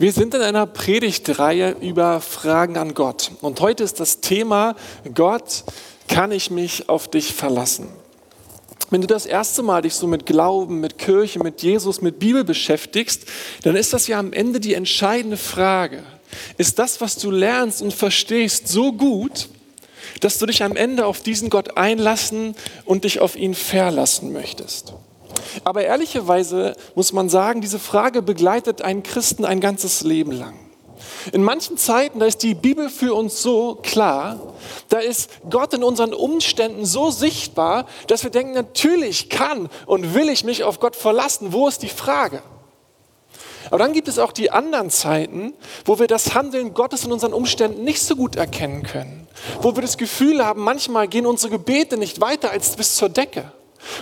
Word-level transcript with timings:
Wir 0.00 0.12
sind 0.12 0.32
in 0.32 0.42
einer 0.42 0.66
Predigtreihe 0.66 1.74
über 1.80 2.20
Fragen 2.20 2.76
an 2.76 2.94
Gott. 2.94 3.32
Und 3.40 3.60
heute 3.60 3.82
ist 3.82 3.98
das 3.98 4.20
Thema, 4.20 4.76
Gott, 5.12 5.64
kann 6.06 6.30
ich 6.30 6.52
mich 6.52 6.88
auf 6.88 7.08
dich 7.08 7.34
verlassen? 7.34 7.88
Wenn 8.90 9.00
du 9.00 9.08
das 9.08 9.26
erste 9.26 9.64
Mal 9.64 9.82
dich 9.82 9.94
so 9.94 10.06
mit 10.06 10.24
Glauben, 10.24 10.78
mit 10.78 10.98
Kirche, 10.98 11.40
mit 11.40 11.62
Jesus, 11.62 12.00
mit 12.00 12.20
Bibel 12.20 12.44
beschäftigst, 12.44 13.24
dann 13.64 13.74
ist 13.74 13.92
das 13.92 14.06
ja 14.06 14.20
am 14.20 14.32
Ende 14.32 14.60
die 14.60 14.74
entscheidende 14.74 15.36
Frage. 15.36 16.04
Ist 16.58 16.78
das, 16.78 17.00
was 17.00 17.16
du 17.16 17.32
lernst 17.32 17.82
und 17.82 17.92
verstehst, 17.92 18.68
so 18.68 18.92
gut, 18.92 19.48
dass 20.20 20.38
du 20.38 20.46
dich 20.46 20.62
am 20.62 20.76
Ende 20.76 21.06
auf 21.06 21.22
diesen 21.22 21.50
Gott 21.50 21.76
einlassen 21.76 22.54
und 22.84 23.02
dich 23.02 23.18
auf 23.18 23.34
ihn 23.34 23.54
verlassen 23.54 24.32
möchtest? 24.32 24.94
Aber 25.64 25.82
ehrlicherweise 25.82 26.74
muss 26.94 27.12
man 27.12 27.28
sagen, 27.28 27.60
diese 27.60 27.78
Frage 27.78 28.22
begleitet 28.22 28.82
einen 28.82 29.02
Christen 29.02 29.44
ein 29.44 29.60
ganzes 29.60 30.02
Leben 30.02 30.32
lang. 30.32 30.54
In 31.32 31.42
manchen 31.42 31.76
Zeiten, 31.76 32.18
da 32.18 32.26
ist 32.26 32.42
die 32.42 32.54
Bibel 32.54 32.88
für 32.88 33.14
uns 33.14 33.42
so 33.42 33.76
klar, 33.76 34.54
da 34.88 34.98
ist 34.98 35.30
Gott 35.48 35.74
in 35.74 35.84
unseren 35.84 36.14
Umständen 36.14 36.84
so 36.84 37.10
sichtbar, 37.10 37.86
dass 38.06 38.24
wir 38.24 38.30
denken, 38.30 38.52
natürlich 38.52 39.28
kann 39.28 39.68
und 39.86 40.14
will 40.14 40.28
ich 40.28 40.44
mich 40.44 40.64
auf 40.64 40.80
Gott 40.80 40.96
verlassen. 40.96 41.52
Wo 41.52 41.68
ist 41.68 41.82
die 41.82 41.88
Frage? 41.88 42.42
Aber 43.70 43.78
dann 43.78 43.92
gibt 43.92 44.08
es 44.08 44.18
auch 44.18 44.32
die 44.32 44.50
anderen 44.50 44.90
Zeiten, 44.90 45.52
wo 45.84 45.98
wir 45.98 46.06
das 46.06 46.34
Handeln 46.34 46.72
Gottes 46.72 47.04
in 47.04 47.12
unseren 47.12 47.34
Umständen 47.34 47.84
nicht 47.84 48.00
so 48.00 48.16
gut 48.16 48.36
erkennen 48.36 48.82
können. 48.82 49.28
Wo 49.60 49.76
wir 49.76 49.82
das 49.82 49.98
Gefühl 49.98 50.44
haben, 50.44 50.62
manchmal 50.62 51.06
gehen 51.06 51.26
unsere 51.26 51.52
Gebete 51.52 51.96
nicht 51.96 52.20
weiter 52.20 52.50
als 52.50 52.76
bis 52.76 52.96
zur 52.96 53.08
Decke. 53.08 53.52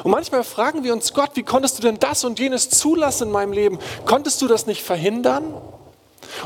Und 0.05 0.11
manchmal 0.11 0.45
fragen 0.45 0.85
wir 0.85 0.93
uns, 0.93 1.13
Gott, 1.13 1.31
wie 1.35 1.43
konntest 1.43 1.79
du 1.79 1.83
denn 1.83 1.99
das 1.99 2.25
und 2.25 2.39
jenes 2.39 2.71
zulassen 2.71 3.29
in 3.29 3.33
meinem 3.33 3.53
Leben? 3.53 3.79
Konntest 4.05 4.41
du 4.43 4.49
das 4.49 4.67
nicht 4.67 4.83
verhindern? 4.83 5.55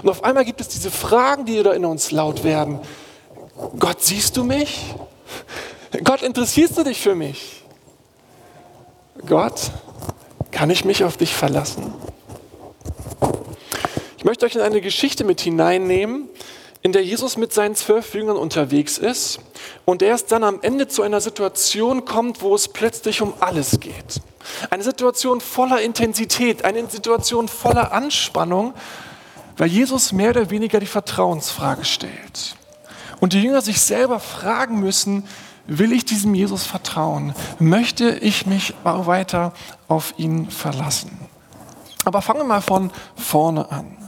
Und 0.02 0.08
auf 0.08 0.24
einmal 0.24 0.44
gibt 0.44 0.60
es 0.60 0.68
diese 0.68 0.90
Fragen, 0.90 1.46
die 1.46 1.62
da 1.62 1.72
in 1.72 1.84
uns 1.84 2.10
laut 2.10 2.44
werden. 2.44 2.80
Gott, 3.78 4.02
siehst 4.02 4.36
du 4.36 4.44
mich? 4.44 4.94
Gott, 6.04 6.22
interessierst 6.22 6.78
du 6.78 6.84
dich 6.84 7.00
für 7.00 7.14
mich? 7.14 7.62
Gott, 9.26 9.70
kann 10.50 10.70
ich 10.70 10.84
mich 10.84 11.04
auf 11.04 11.16
dich 11.16 11.34
verlassen? 11.34 11.92
Ich 14.16 14.24
möchte 14.24 14.46
euch 14.46 14.54
in 14.54 14.60
eine 14.60 14.80
Geschichte 14.80 15.24
mit 15.24 15.40
hineinnehmen, 15.40 16.28
in 16.82 16.92
der 16.92 17.04
Jesus 17.04 17.36
mit 17.36 17.52
seinen 17.52 17.74
zwölf 17.74 18.14
Jüngern 18.14 18.36
unterwegs 18.36 18.96
ist 18.96 19.40
und 19.84 20.02
erst 20.02 20.32
dann 20.32 20.44
am 20.44 20.60
Ende 20.62 20.88
zu 20.88 21.02
einer 21.02 21.20
Situation 21.20 22.04
kommt, 22.04 22.40
wo 22.40 22.54
es 22.54 22.68
plötzlich 22.68 23.20
um 23.20 23.34
alles 23.40 23.80
geht. 23.80 24.22
Eine 24.70 24.82
Situation 24.82 25.40
voller 25.40 25.82
Intensität, 25.82 26.64
eine 26.64 26.88
Situation 26.88 27.48
voller 27.48 27.92
Anspannung, 27.92 28.72
weil 29.58 29.68
Jesus 29.68 30.12
mehr 30.12 30.30
oder 30.30 30.48
weniger 30.48 30.80
die 30.80 30.86
Vertrauensfrage 30.86 31.84
stellt. 31.84 32.56
Und 33.20 33.34
die 33.34 33.42
Jünger 33.42 33.60
sich 33.60 33.80
selber 33.82 34.18
fragen 34.18 34.80
müssen, 34.80 35.24
will 35.66 35.92
ich 35.92 36.06
diesem 36.06 36.34
Jesus 36.34 36.64
vertrauen? 36.64 37.34
Möchte 37.58 38.08
ich 38.08 38.46
mich 38.46 38.72
weiter 38.82 39.52
auf 39.86 40.14
ihn 40.16 40.50
verlassen? 40.50 41.28
Aber 42.06 42.22
fangen 42.22 42.40
wir 42.40 42.44
mal 42.44 42.62
von 42.62 42.90
vorne 43.16 43.70
an. 43.70 43.99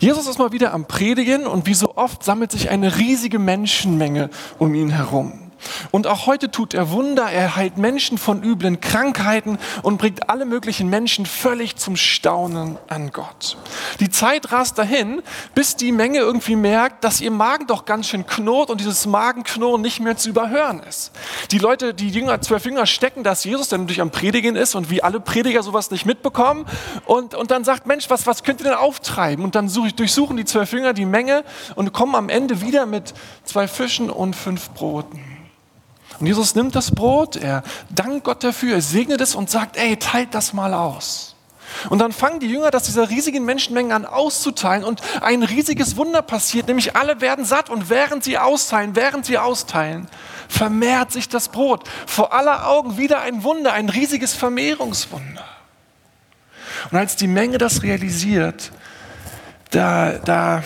Jesus 0.00 0.26
ist 0.26 0.38
mal 0.38 0.52
wieder 0.52 0.72
am 0.72 0.86
Predigen 0.86 1.46
und 1.46 1.66
wie 1.66 1.74
so 1.74 1.96
oft 1.96 2.22
sammelt 2.22 2.52
sich 2.52 2.70
eine 2.70 2.98
riesige 2.98 3.38
Menschenmenge 3.38 4.30
um 4.58 4.74
ihn 4.74 4.90
herum. 4.90 5.45
Und 5.90 6.06
auch 6.06 6.26
heute 6.26 6.50
tut 6.50 6.74
er 6.74 6.90
Wunder, 6.90 7.24
er 7.24 7.56
heilt 7.56 7.76
Menschen 7.76 8.18
von 8.18 8.42
üblen 8.42 8.80
Krankheiten 8.80 9.58
und 9.82 9.98
bringt 9.98 10.28
alle 10.28 10.44
möglichen 10.44 10.88
Menschen 10.88 11.26
völlig 11.26 11.76
zum 11.76 11.96
Staunen 11.96 12.78
an 12.88 13.10
Gott. 13.10 13.56
Die 14.00 14.10
Zeit 14.10 14.52
rast 14.52 14.78
dahin, 14.78 15.22
bis 15.54 15.76
die 15.76 15.92
Menge 15.92 16.18
irgendwie 16.18 16.56
merkt, 16.56 17.04
dass 17.04 17.20
ihr 17.20 17.30
Magen 17.30 17.66
doch 17.66 17.84
ganz 17.84 18.08
schön 18.08 18.26
knurrt 18.26 18.70
und 18.70 18.80
dieses 18.80 19.06
Magenknurren 19.06 19.80
nicht 19.80 20.00
mehr 20.00 20.16
zu 20.16 20.28
überhören 20.28 20.80
ist. 20.80 21.12
Die 21.50 21.58
Leute, 21.58 21.94
die 21.94 22.08
Jünger, 22.08 22.40
zwölf 22.40 22.64
Jünger 22.64 22.86
stecken, 22.86 23.22
dass 23.22 23.44
Jesus 23.44 23.68
dann 23.68 23.82
natürlich 23.82 24.00
am 24.00 24.10
Predigen 24.10 24.56
ist 24.56 24.74
und 24.74 24.90
wie 24.90 25.02
alle 25.02 25.20
Prediger 25.20 25.62
sowas 25.62 25.90
nicht 25.90 26.06
mitbekommen 26.06 26.66
und, 27.04 27.34
und 27.34 27.50
dann 27.50 27.64
sagt, 27.64 27.86
Mensch, 27.86 28.10
was, 28.10 28.26
was 28.26 28.42
könnt 28.42 28.60
ihr 28.60 28.64
denn 28.64 28.74
auftreiben? 28.74 29.44
Und 29.44 29.54
dann 29.54 29.72
durchsuchen 29.96 30.36
die 30.36 30.44
zwölf 30.44 30.72
Jünger 30.72 30.92
die 30.92 31.06
Menge 31.06 31.44
und 31.74 31.92
kommen 31.92 32.14
am 32.14 32.28
Ende 32.28 32.60
wieder 32.60 32.86
mit 32.86 33.14
zwei 33.44 33.68
Fischen 33.68 34.10
und 34.10 34.34
fünf 34.34 34.70
Broten. 34.70 35.35
Und 36.18 36.26
Jesus 36.26 36.54
nimmt 36.54 36.74
das 36.74 36.90
Brot, 36.90 37.36
er 37.36 37.62
dankt 37.90 38.24
Gott 38.24 38.42
dafür, 38.42 38.76
er 38.76 38.82
segnet 38.82 39.20
es 39.20 39.34
und 39.34 39.50
sagt, 39.50 39.76
ey, 39.76 39.96
teilt 39.96 40.34
das 40.34 40.52
mal 40.52 40.72
aus. 40.72 41.36
Und 41.90 41.98
dann 41.98 42.12
fangen 42.12 42.40
die 42.40 42.48
Jünger 42.48 42.70
das 42.70 42.84
dieser 42.84 43.10
riesigen 43.10 43.44
Menschenmengen 43.44 43.92
an 43.92 44.06
auszuteilen 44.06 44.84
und 44.84 45.00
ein 45.20 45.42
riesiges 45.42 45.96
Wunder 45.96 46.22
passiert, 46.22 46.68
nämlich 46.68 46.96
alle 46.96 47.20
werden 47.20 47.44
satt 47.44 47.70
und 47.70 47.90
während 47.90 48.24
sie 48.24 48.38
austeilen, 48.38 48.96
während 48.96 49.26
sie 49.26 49.38
austeilen, 49.38 50.08
vermehrt 50.48 51.12
sich 51.12 51.28
das 51.28 51.48
Brot. 51.48 51.88
Vor 52.06 52.32
aller 52.32 52.68
Augen 52.68 52.96
wieder 52.96 53.20
ein 53.20 53.42
Wunder, 53.42 53.72
ein 53.72 53.88
riesiges 53.88 54.34
Vermehrungswunder. 54.34 55.44
Und 56.90 56.98
als 56.98 57.16
die 57.16 57.26
Menge 57.26 57.58
das 57.58 57.82
realisiert, 57.82 58.70
da, 59.70 60.12
da, 60.12 60.62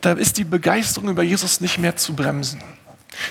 da 0.00 0.12
ist 0.12 0.38
die 0.38 0.44
Begeisterung 0.44 1.08
über 1.08 1.22
Jesus 1.22 1.60
nicht 1.60 1.78
mehr 1.78 1.96
zu 1.96 2.14
bremsen. 2.14 2.62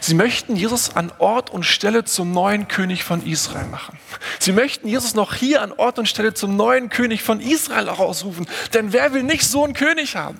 Sie 0.01 0.13
möchten 0.13 0.55
Jesus 0.55 0.95
an 0.95 1.11
Ort 1.17 1.49
und 1.49 1.63
Stelle 1.63 2.03
zum 2.05 2.31
neuen 2.31 2.67
König 2.67 3.03
von 3.03 3.25
Israel 3.25 3.65
machen. 3.67 3.97
Sie 4.39 4.51
möchten 4.51 4.87
Jesus 4.87 5.15
noch 5.15 5.33
hier 5.33 5.61
an 5.61 5.71
Ort 5.71 5.99
und 5.99 6.07
Stelle 6.07 6.33
zum 6.33 6.55
neuen 6.55 6.89
König 6.89 7.23
von 7.23 7.39
Israel 7.39 7.89
ausrufen. 7.89 8.47
Denn 8.73 8.93
wer 8.93 9.13
will 9.13 9.23
nicht 9.23 9.43
so 9.43 9.63
einen 9.63 9.73
König 9.73 10.15
haben? 10.15 10.39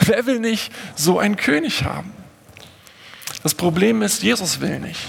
Wer 0.00 0.26
will 0.26 0.40
nicht 0.40 0.72
so 0.96 1.18
einen 1.18 1.36
König 1.36 1.84
haben? 1.84 2.12
Das 3.42 3.54
Problem 3.54 4.02
ist, 4.02 4.22
Jesus 4.22 4.60
will 4.60 4.80
nicht. 4.80 5.00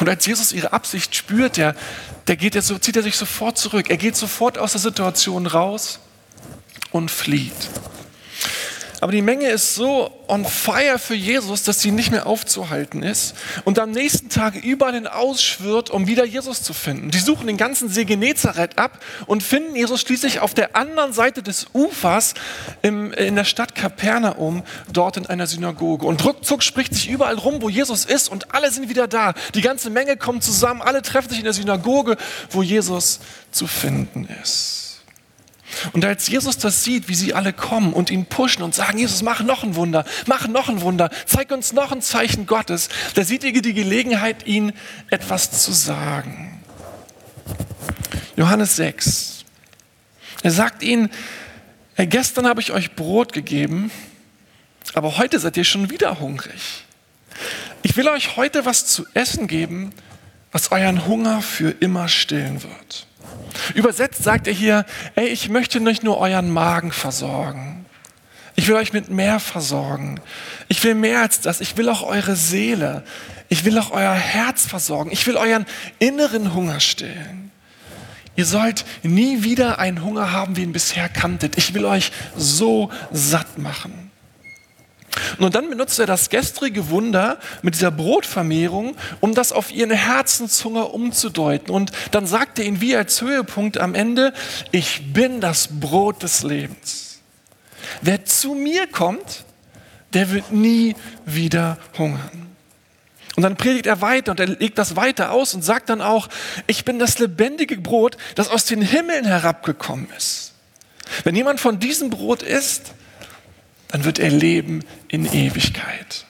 Und 0.00 0.08
als 0.08 0.26
Jesus 0.26 0.52
ihre 0.52 0.72
Absicht 0.72 1.14
spürt, 1.14 1.56
der, 1.56 1.74
der 2.26 2.36
geht, 2.36 2.54
der, 2.54 2.62
zieht 2.62 2.96
er 2.96 3.02
sich 3.02 3.16
sofort 3.16 3.58
zurück. 3.58 3.90
Er 3.90 3.96
geht 3.96 4.16
sofort 4.16 4.58
aus 4.58 4.72
der 4.72 4.80
Situation 4.80 5.46
raus 5.46 6.00
und 6.90 7.10
flieht. 7.10 7.52
Aber 9.02 9.10
die 9.10 9.20
Menge 9.20 9.48
ist 9.48 9.74
so 9.74 10.12
on 10.28 10.44
fire 10.44 10.96
für 10.96 11.16
Jesus, 11.16 11.64
dass 11.64 11.80
sie 11.80 11.90
nicht 11.90 12.12
mehr 12.12 12.24
aufzuhalten 12.28 13.02
ist 13.02 13.34
und 13.64 13.80
am 13.80 13.90
nächsten 13.90 14.28
Tag 14.28 14.54
überall 14.54 14.94
hin 14.94 15.08
ausschwirrt, 15.08 15.90
um 15.90 16.06
wieder 16.06 16.24
Jesus 16.24 16.62
zu 16.62 16.72
finden. 16.72 17.10
Die 17.10 17.18
suchen 17.18 17.48
den 17.48 17.56
ganzen 17.56 17.88
See 17.88 18.04
Genezareth 18.04 18.78
ab 18.78 19.02
und 19.26 19.42
finden 19.42 19.74
Jesus 19.74 20.02
schließlich 20.02 20.38
auf 20.38 20.54
der 20.54 20.76
anderen 20.76 21.12
Seite 21.12 21.42
des 21.42 21.66
Ufers 21.72 22.34
im, 22.82 23.12
in 23.14 23.34
der 23.34 23.42
Stadt 23.42 23.74
Kapernaum, 23.74 24.62
dort 24.92 25.16
in 25.16 25.26
einer 25.26 25.48
Synagoge. 25.48 26.06
Und 26.06 26.24
ruckzuck 26.24 26.62
spricht 26.62 26.94
sich 26.94 27.10
überall 27.10 27.38
rum, 27.38 27.60
wo 27.60 27.68
Jesus 27.68 28.04
ist 28.04 28.28
und 28.28 28.54
alle 28.54 28.70
sind 28.70 28.88
wieder 28.88 29.08
da. 29.08 29.34
Die 29.56 29.62
ganze 29.62 29.90
Menge 29.90 30.16
kommt 30.16 30.44
zusammen, 30.44 30.80
alle 30.80 31.02
treffen 31.02 31.30
sich 31.30 31.38
in 31.38 31.44
der 31.44 31.54
Synagoge, 31.54 32.16
wo 32.50 32.62
Jesus 32.62 33.18
zu 33.50 33.66
finden 33.66 34.28
ist. 34.44 34.91
Und 35.92 36.04
als 36.04 36.28
Jesus 36.28 36.58
das 36.58 36.84
sieht, 36.84 37.08
wie 37.08 37.14
sie 37.14 37.34
alle 37.34 37.52
kommen 37.52 37.92
und 37.92 38.10
ihn 38.10 38.26
pushen 38.26 38.62
und 38.62 38.74
sagen, 38.74 38.98
Jesus, 38.98 39.22
mach 39.22 39.42
noch 39.42 39.62
ein 39.62 39.74
Wunder, 39.74 40.04
mach 40.26 40.48
noch 40.48 40.68
ein 40.68 40.80
Wunder, 40.80 41.10
zeig 41.26 41.50
uns 41.50 41.72
noch 41.72 41.92
ein 41.92 42.02
Zeichen 42.02 42.46
Gottes, 42.46 42.88
da 43.14 43.24
sieht 43.24 43.44
er 43.44 43.52
die 43.52 43.74
Gelegenheit, 43.74 44.46
ihnen 44.46 44.72
etwas 45.10 45.62
zu 45.62 45.72
sagen. 45.72 46.62
Johannes 48.36 48.76
6. 48.76 49.44
Er 50.42 50.50
sagt 50.50 50.82
ihnen, 50.82 51.10
gestern 51.96 52.46
habe 52.46 52.60
ich 52.60 52.72
euch 52.72 52.94
Brot 52.94 53.32
gegeben, 53.32 53.90
aber 54.94 55.18
heute 55.18 55.38
seid 55.38 55.56
ihr 55.56 55.64
schon 55.64 55.90
wieder 55.90 56.20
hungrig. 56.20 56.84
Ich 57.82 57.96
will 57.96 58.08
euch 58.08 58.36
heute 58.36 58.64
was 58.64 58.86
zu 58.86 59.06
essen 59.14 59.46
geben, 59.46 59.92
was 60.50 60.70
euren 60.70 61.06
Hunger 61.06 61.42
für 61.42 61.70
immer 61.70 62.08
stillen 62.08 62.62
wird. 62.62 63.06
Übersetzt 63.74 64.22
sagt 64.22 64.46
er 64.46 64.52
hier, 64.52 64.84
ey, 65.14 65.26
ich 65.26 65.48
möchte 65.48 65.80
nicht 65.80 66.02
nur 66.02 66.18
euren 66.18 66.50
Magen 66.50 66.92
versorgen. 66.92 67.84
Ich 68.54 68.68
will 68.68 68.76
euch 68.76 68.92
mit 68.92 69.10
mehr 69.10 69.40
versorgen. 69.40 70.20
Ich 70.68 70.84
will 70.84 70.94
mehr 70.94 71.20
als 71.20 71.40
das. 71.40 71.60
Ich 71.60 71.76
will 71.76 71.88
auch 71.88 72.02
eure 72.02 72.36
Seele. 72.36 73.02
Ich 73.48 73.64
will 73.64 73.78
auch 73.78 73.90
euer 73.90 74.12
Herz 74.12 74.66
versorgen. 74.66 75.10
Ich 75.10 75.26
will 75.26 75.36
euren 75.36 75.66
inneren 75.98 76.54
Hunger 76.54 76.80
stillen. 76.80 77.50
Ihr 78.36 78.46
sollt 78.46 78.84
nie 79.02 79.42
wieder 79.42 79.78
einen 79.78 80.02
Hunger 80.02 80.32
haben, 80.32 80.56
wie 80.56 80.62
ihn 80.62 80.72
bisher 80.72 81.08
kanntet. 81.08 81.58
Ich 81.58 81.74
will 81.74 81.84
euch 81.84 82.12
so 82.36 82.90
satt 83.10 83.58
machen. 83.58 84.11
Und 85.38 85.54
dann 85.54 85.68
benutzt 85.68 85.98
er 85.98 86.06
das 86.06 86.30
gestrige 86.30 86.88
Wunder 86.88 87.38
mit 87.62 87.74
dieser 87.74 87.90
Brotvermehrung, 87.90 88.96
um 89.20 89.34
das 89.34 89.52
auf 89.52 89.72
ihren 89.72 89.90
Herzenshunger 89.90 90.94
umzudeuten. 90.94 91.70
Und 91.74 91.92
dann 92.10 92.26
sagt 92.26 92.58
er 92.58 92.64
ihnen 92.64 92.80
wie 92.80 92.96
als 92.96 93.20
Höhepunkt 93.20 93.78
am 93.78 93.94
Ende, 93.94 94.32
ich 94.70 95.12
bin 95.12 95.40
das 95.40 95.68
Brot 95.80 96.22
des 96.22 96.42
Lebens. 96.42 97.20
Wer 98.00 98.24
zu 98.24 98.54
mir 98.54 98.86
kommt, 98.86 99.44
der 100.14 100.30
wird 100.30 100.52
nie 100.52 100.94
wieder 101.24 101.78
hungern. 101.98 102.48
Und 103.34 103.42
dann 103.42 103.56
predigt 103.56 103.86
er 103.86 104.02
weiter 104.02 104.32
und 104.32 104.40
er 104.40 104.46
legt 104.46 104.76
das 104.78 104.94
weiter 104.96 105.30
aus 105.30 105.54
und 105.54 105.62
sagt 105.62 105.88
dann 105.88 106.02
auch, 106.02 106.28
ich 106.66 106.84
bin 106.84 106.98
das 106.98 107.18
lebendige 107.18 107.78
Brot, 107.78 108.18
das 108.34 108.48
aus 108.48 108.66
den 108.66 108.82
Himmeln 108.82 109.24
herabgekommen 109.24 110.08
ist. 110.16 110.52
Wenn 111.24 111.34
jemand 111.34 111.60
von 111.60 111.78
diesem 111.78 112.10
Brot 112.10 112.42
isst, 112.42 112.92
dann 113.92 114.04
wird 114.04 114.18
er 114.18 114.30
leben 114.30 114.84
in 115.08 115.26
Ewigkeit. 115.26 116.24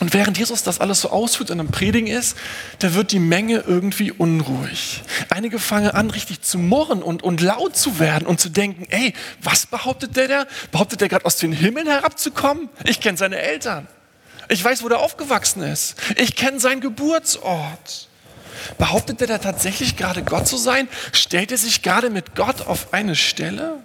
Und 0.00 0.12
während 0.12 0.38
Jesus 0.38 0.62
das 0.62 0.80
alles 0.80 1.02
so 1.02 1.10
ausführt 1.10 1.50
und 1.50 1.60
am 1.60 1.68
Predigen 1.68 2.08
ist, 2.08 2.36
da 2.80 2.94
wird 2.94 3.12
die 3.12 3.18
Menge 3.18 3.64
irgendwie 3.66 4.10
unruhig. 4.10 5.02
Einige 5.28 5.58
fangen 5.58 5.90
an, 5.90 6.10
richtig 6.10 6.42
zu 6.42 6.58
murren 6.58 7.02
und, 7.02 7.22
und 7.22 7.40
laut 7.40 7.76
zu 7.76 7.98
werden 7.98 8.26
und 8.26 8.40
zu 8.40 8.48
denken, 8.48 8.86
ey, 8.90 9.12
was 9.40 9.66
behauptet 9.66 10.16
der 10.16 10.28
da? 10.28 10.46
Behauptet 10.72 11.00
der 11.00 11.08
gerade 11.08 11.24
aus 11.24 11.36
den 11.36 11.52
Himmeln 11.52 11.86
herabzukommen? 11.86 12.68
Ich 12.84 13.00
kenne 13.00 13.16
seine 13.16 13.38
Eltern. 13.38 13.86
Ich 14.48 14.62
weiß, 14.62 14.82
wo 14.82 14.88
der 14.88 14.98
aufgewachsen 14.98 15.62
ist. 15.62 15.96
Ich 16.16 16.34
kenne 16.34 16.60
seinen 16.60 16.80
Geburtsort. 16.80 18.08
Behauptet 18.78 19.20
er 19.20 19.26
da 19.26 19.38
tatsächlich 19.38 19.96
gerade 19.96 20.22
Gott 20.22 20.48
zu 20.48 20.56
sein? 20.56 20.88
Stellt 21.12 21.52
er 21.52 21.58
sich 21.58 21.82
gerade 21.82 22.10
mit 22.10 22.34
Gott 22.34 22.66
auf 22.66 22.92
eine 22.92 23.16
Stelle? 23.16 23.78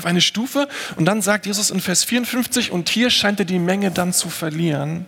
Auf 0.00 0.06
eine 0.06 0.22
Stufe? 0.22 0.66
Und 0.96 1.04
dann 1.04 1.20
sagt 1.20 1.44
Jesus 1.44 1.70
in 1.70 1.78
Vers 1.78 2.04
54, 2.04 2.70
und 2.70 2.88
hier 2.88 3.10
scheint 3.10 3.38
er 3.38 3.44
die 3.44 3.58
Menge 3.58 3.90
dann 3.90 4.14
zu 4.14 4.30
verlieren. 4.30 5.04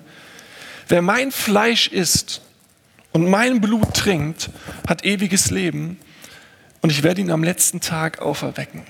Wer 0.86 1.00
mein 1.00 1.32
Fleisch 1.32 1.88
isst 1.88 2.42
und 3.12 3.26
mein 3.26 3.62
Blut 3.62 3.94
trinkt, 3.94 4.50
hat 4.86 5.06
ewiges 5.06 5.50
Leben 5.50 5.98
und 6.82 6.90
ich 6.90 7.02
werde 7.02 7.22
ihn 7.22 7.30
am 7.30 7.42
letzten 7.42 7.80
Tag 7.80 8.18
auferwecken. 8.18 8.82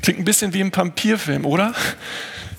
Klingt 0.00 0.20
ein 0.20 0.24
bisschen 0.24 0.54
wie 0.54 0.60
im 0.60 0.74
Vampirfilm, 0.74 1.44
oder? 1.44 1.74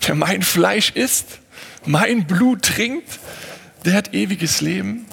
Wer 0.02 0.14
mein 0.14 0.42
Fleisch 0.42 0.90
isst, 0.90 1.40
mein 1.84 2.28
Blut 2.28 2.62
trinkt, 2.62 3.18
der 3.84 3.94
hat 3.94 4.14
ewiges 4.14 4.60
Leben. 4.60 5.04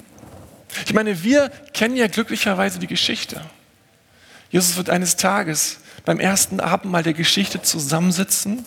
Ich 0.86 0.94
meine, 0.94 1.24
wir 1.24 1.50
kennen 1.74 1.96
ja 1.96 2.06
glücklicherweise 2.06 2.78
die 2.78 2.86
Geschichte. 2.86 3.40
Jesus 4.50 4.76
wird 4.76 4.88
eines 4.88 5.16
Tages 5.16 5.80
beim 6.04 6.20
ersten 6.20 6.60
Abendmahl 6.60 7.02
der 7.02 7.14
Geschichte 7.14 7.62
zusammensitzen 7.62 8.64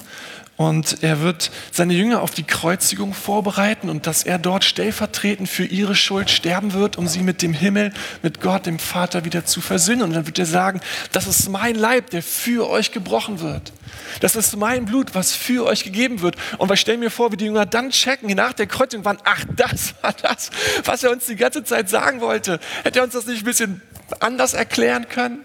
und 0.55 1.01
er 1.01 1.21
wird 1.21 1.49
seine 1.71 1.93
Jünger 1.93 2.21
auf 2.21 2.29
die 2.29 2.43
Kreuzigung 2.43 3.15
vorbereiten 3.15 3.89
und 3.89 4.05
dass 4.05 4.21
er 4.21 4.37
dort 4.37 4.63
stellvertretend 4.63 5.49
für 5.49 5.65
ihre 5.65 5.95
Schuld 5.95 6.29
sterben 6.29 6.73
wird, 6.73 6.95
um 6.95 7.07
sie 7.07 7.21
mit 7.23 7.41
dem 7.41 7.53
Himmel, 7.53 7.91
mit 8.21 8.39
Gott, 8.39 8.67
dem 8.67 8.77
Vater 8.77 9.25
wieder 9.25 9.45
zu 9.45 9.61
versöhnen. 9.61 10.03
Und 10.03 10.13
dann 10.13 10.27
wird 10.27 10.37
er 10.37 10.45
sagen, 10.45 10.79
das 11.11 11.25
ist 11.25 11.49
mein 11.49 11.73
Leib, 11.73 12.11
der 12.11 12.21
für 12.21 12.69
euch 12.69 12.91
gebrochen 12.91 13.39
wird. 13.39 13.73
Das 14.19 14.35
ist 14.35 14.55
mein 14.55 14.85
Blut, 14.85 15.15
was 15.15 15.33
für 15.33 15.65
euch 15.65 15.83
gegeben 15.83 16.21
wird. 16.21 16.35
Und 16.59 16.69
wir 16.69 16.77
stellen 16.77 16.99
mir 16.99 17.09
vor, 17.09 17.31
wie 17.31 17.37
die 17.37 17.45
Jünger 17.45 17.65
dann 17.65 17.89
checken, 17.89 18.29
nach 18.35 18.53
der 18.53 18.67
Kreuzigung 18.67 19.05
waren, 19.05 19.17
ach, 19.23 19.43
das 19.55 19.95
war 20.03 20.13
das, 20.13 20.51
was 20.85 21.03
er 21.03 21.11
uns 21.11 21.25
die 21.25 21.35
ganze 21.35 21.63
Zeit 21.63 21.89
sagen 21.89 22.21
wollte. 22.21 22.59
Hätte 22.83 22.99
er 22.99 23.05
uns 23.05 23.13
das 23.13 23.25
nicht 23.25 23.41
ein 23.41 23.45
bisschen 23.45 23.81
anders 24.19 24.53
erklären 24.53 25.07
können? 25.09 25.43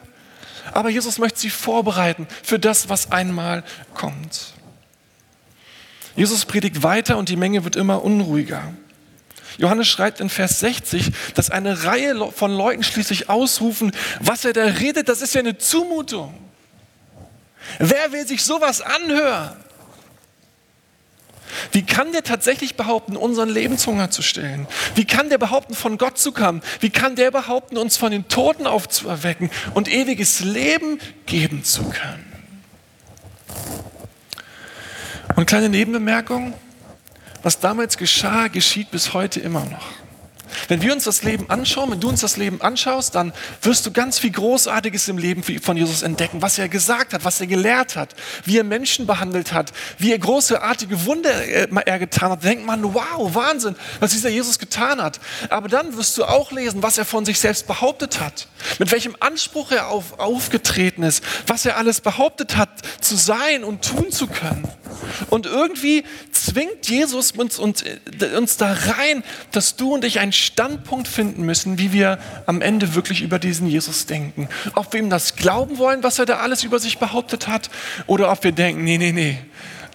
Aber 0.72 0.90
Jesus 0.90 1.18
möchte 1.18 1.40
sie 1.40 1.50
vorbereiten 1.50 2.26
für 2.42 2.58
das, 2.58 2.88
was 2.88 3.12
einmal 3.12 3.64
kommt. 3.94 4.54
Jesus 6.16 6.44
predigt 6.44 6.82
weiter 6.82 7.16
und 7.16 7.28
die 7.28 7.36
Menge 7.36 7.64
wird 7.64 7.76
immer 7.76 8.04
unruhiger. 8.04 8.72
Johannes 9.56 9.88
schreibt 9.88 10.20
in 10.20 10.28
Vers 10.28 10.60
60, 10.60 11.12
dass 11.34 11.50
eine 11.50 11.84
Reihe 11.84 12.32
von 12.32 12.52
Leuten 12.52 12.82
schließlich 12.82 13.28
ausrufen, 13.28 13.92
was 14.20 14.44
er 14.44 14.52
da 14.52 14.64
redet, 14.64 15.08
das 15.08 15.20
ist 15.20 15.34
ja 15.34 15.40
eine 15.40 15.58
Zumutung. 15.58 16.34
Wer 17.78 18.12
will 18.12 18.26
sich 18.26 18.44
sowas 18.44 18.80
anhören? 18.80 19.56
Wie 21.72 21.84
kann 21.84 22.12
der 22.12 22.22
tatsächlich 22.22 22.76
behaupten, 22.76 23.16
unseren 23.16 23.48
Lebenshunger 23.48 24.10
zu 24.10 24.22
stillen? 24.22 24.66
Wie 24.94 25.04
kann 25.04 25.28
der 25.28 25.38
behaupten, 25.38 25.74
von 25.74 25.98
Gott 25.98 26.18
zu 26.18 26.32
kommen? 26.32 26.62
Wie 26.80 26.90
kann 26.90 27.16
der 27.16 27.30
behaupten, 27.30 27.76
uns 27.76 27.96
von 27.96 28.10
den 28.10 28.28
Toten 28.28 28.66
aufzuerwecken 28.66 29.50
und 29.74 29.88
ewiges 29.88 30.40
Leben 30.40 30.98
geben 31.26 31.64
zu 31.64 31.84
können? 31.84 32.32
Und 35.36 35.46
kleine 35.46 35.68
Nebenbemerkung, 35.68 36.54
was 37.42 37.60
damals 37.60 37.96
geschah, 37.96 38.48
geschieht 38.48 38.90
bis 38.90 39.14
heute 39.14 39.40
immer 39.40 39.64
noch. 39.64 39.97
Wenn 40.68 40.82
wir 40.82 40.92
uns 40.92 41.04
das 41.04 41.22
Leben 41.22 41.48
anschauen, 41.48 41.90
wenn 41.90 42.00
du 42.00 42.10
uns 42.10 42.20
das 42.20 42.36
Leben 42.36 42.60
anschaust, 42.60 43.14
dann 43.14 43.32
wirst 43.62 43.86
du 43.86 43.90
ganz 43.90 44.18
viel 44.18 44.30
Großartiges 44.30 45.08
im 45.08 45.16
Leben 45.16 45.42
von 45.42 45.76
Jesus 45.76 46.02
entdecken, 46.02 46.42
was 46.42 46.58
er 46.58 46.68
gesagt 46.68 47.14
hat, 47.14 47.24
was 47.24 47.40
er 47.40 47.46
gelehrt 47.46 47.96
hat, 47.96 48.14
wie 48.44 48.58
er 48.58 48.64
Menschen 48.64 49.06
behandelt 49.06 49.52
hat, 49.52 49.72
wie 49.96 50.12
er 50.12 50.18
großartige 50.18 51.06
Wunder 51.06 51.30
äh, 51.30 51.68
er 51.86 51.98
getan 51.98 52.30
hat. 52.30 52.44
Denkt 52.44 52.66
man, 52.66 52.82
wow, 52.94 53.34
Wahnsinn, 53.34 53.76
was 53.98 54.12
dieser 54.12 54.28
Jesus 54.28 54.58
getan 54.58 55.02
hat. 55.02 55.20
Aber 55.48 55.68
dann 55.68 55.96
wirst 55.96 56.16
du 56.18 56.24
auch 56.24 56.52
lesen, 56.52 56.82
was 56.82 56.98
er 56.98 57.06
von 57.06 57.24
sich 57.24 57.40
selbst 57.40 57.66
behauptet 57.66 58.20
hat, 58.20 58.46
mit 58.78 58.92
welchem 58.92 59.16
Anspruch 59.20 59.70
er 59.70 59.88
auf, 59.88 60.18
aufgetreten 60.18 61.02
ist, 61.02 61.24
was 61.46 61.64
er 61.64 61.78
alles 61.78 62.02
behauptet 62.02 62.56
hat, 62.56 62.68
zu 63.00 63.16
sein 63.16 63.64
und 63.64 63.82
tun 63.82 64.10
zu 64.10 64.26
können. 64.26 64.68
Und 65.30 65.46
irgendwie 65.46 66.04
zwingt 66.32 66.88
Jesus 66.88 67.32
uns, 67.32 67.58
uns, 67.58 67.82
äh, 67.82 68.36
uns 68.36 68.56
da 68.56 68.72
rein, 68.72 69.22
dass 69.52 69.76
du 69.76 69.94
und 69.94 70.04
ich 70.04 70.20
einen 70.20 70.32
Standpunkt 70.32 71.08
finden 71.08 71.42
müssen, 71.42 71.78
wie 71.78 71.92
wir 71.92 72.18
am 72.46 72.60
Ende 72.60 72.94
wirklich 72.94 73.22
über 73.22 73.38
diesen 73.38 73.68
Jesus 73.68 74.06
denken. 74.06 74.48
Ob 74.74 74.92
wir 74.92 75.00
ihm 75.00 75.10
das 75.10 75.36
glauben 75.36 75.78
wollen, 75.78 76.02
was 76.02 76.18
er 76.18 76.26
da 76.26 76.38
alles 76.38 76.64
über 76.64 76.78
sich 76.78 76.98
behauptet 76.98 77.48
hat, 77.48 77.70
oder 78.06 78.30
ob 78.30 78.44
wir 78.44 78.52
denken, 78.52 78.84
nee, 78.84 78.98
nee, 78.98 79.12
nee, 79.12 79.38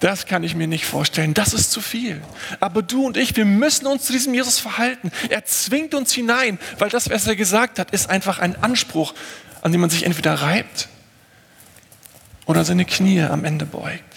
das 0.04 0.25
kann 0.25 0.44
ich 0.44 0.54
mir 0.54 0.68
nicht 0.68 0.86
vorstellen. 0.86 1.34
Das 1.34 1.54
ist 1.54 1.72
zu 1.72 1.80
viel. 1.80 2.22
Aber 2.60 2.81
du 2.81 3.06
und 3.06 3.16
ich, 3.16 3.38
wir 3.38 3.45
müssen 3.45 3.88
uns 3.88 4.04
zu 4.04 4.12
diesem 4.12 4.34
Jesus 4.34 4.60
verhalten. 4.60 5.12
Er 5.30 5.45
zwingt 5.45 5.95
uns 5.95 6.12
hinein, 6.12 6.60
weil 6.78 6.90
das, 6.90 7.10
was 7.10 7.25
er 7.25 7.38
gesagt 7.38 7.80
hat, 7.80 7.92
ist 7.92 8.10
einfach 8.10 8.40
ein 8.40 8.62
Anspruch, 8.62 9.13
an 9.62 9.72
dem 9.72 9.80
man 9.80 9.90
sich 9.90 10.06
entweder 10.06 10.34
reibt 10.34 10.90
oder 12.45 12.66
seine 12.66 12.84
Knie 12.84 13.22
am 13.22 13.45
Ende 13.45 13.66
beugt. 13.66 14.12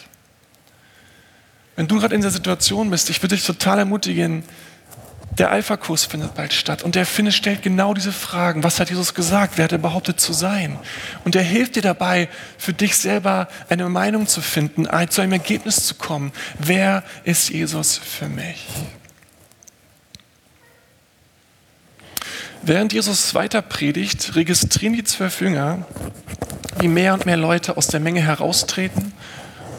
Wenn 1.76 1.86
du 1.86 1.98
gerade 1.98 2.14
in 2.14 2.22
der 2.22 2.30
Situation 2.30 2.90
bist, 2.90 3.10
ich 3.10 3.22
würde 3.22 3.36
dich 3.36 3.44
total 3.44 3.78
ermutigen, 3.78 4.42
der 5.38 5.50
Alpha-Kurs 5.50 6.06
findet 6.06 6.34
bald 6.34 6.54
statt 6.54 6.82
und 6.82 6.94
der 6.94 7.04
findet, 7.04 7.34
stellt 7.34 7.62
genau 7.62 7.92
diese 7.92 8.12
Fragen. 8.12 8.64
Was 8.64 8.80
hat 8.80 8.88
Jesus 8.88 9.12
gesagt? 9.12 9.54
Wer 9.56 9.64
hat 9.64 9.72
er 9.72 9.78
behauptet 9.78 10.18
zu 10.18 10.32
sein? 10.32 10.78
Und 11.24 11.36
er 11.36 11.42
hilft 11.42 11.76
dir 11.76 11.82
dabei, 11.82 12.30
für 12.56 12.72
dich 12.72 12.96
selber 12.96 13.48
eine 13.68 13.86
Meinung 13.90 14.26
zu 14.26 14.40
finden, 14.40 14.88
zu 15.10 15.20
einem 15.20 15.32
Ergebnis 15.32 15.86
zu 15.86 15.96
kommen. 15.96 16.32
Wer 16.58 17.04
ist 17.24 17.50
Jesus 17.50 17.98
für 17.98 18.28
mich? 18.28 18.64
Während 22.62 22.94
Jesus 22.94 23.34
weiter 23.34 23.60
predigt, 23.60 24.34
registrieren 24.34 24.94
die 24.94 25.04
zwölf 25.04 25.42
Jünger, 25.42 25.86
wie 26.80 26.88
mehr 26.88 27.12
und 27.12 27.26
mehr 27.26 27.36
Leute 27.36 27.76
aus 27.76 27.88
der 27.88 28.00
Menge 28.00 28.22
heraustreten 28.22 29.12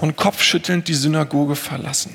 und 0.02 0.16
kopfschüttelnd 0.16 0.88
die 0.88 0.94
Synagoge 0.94 1.56
verlassen. 1.56 2.12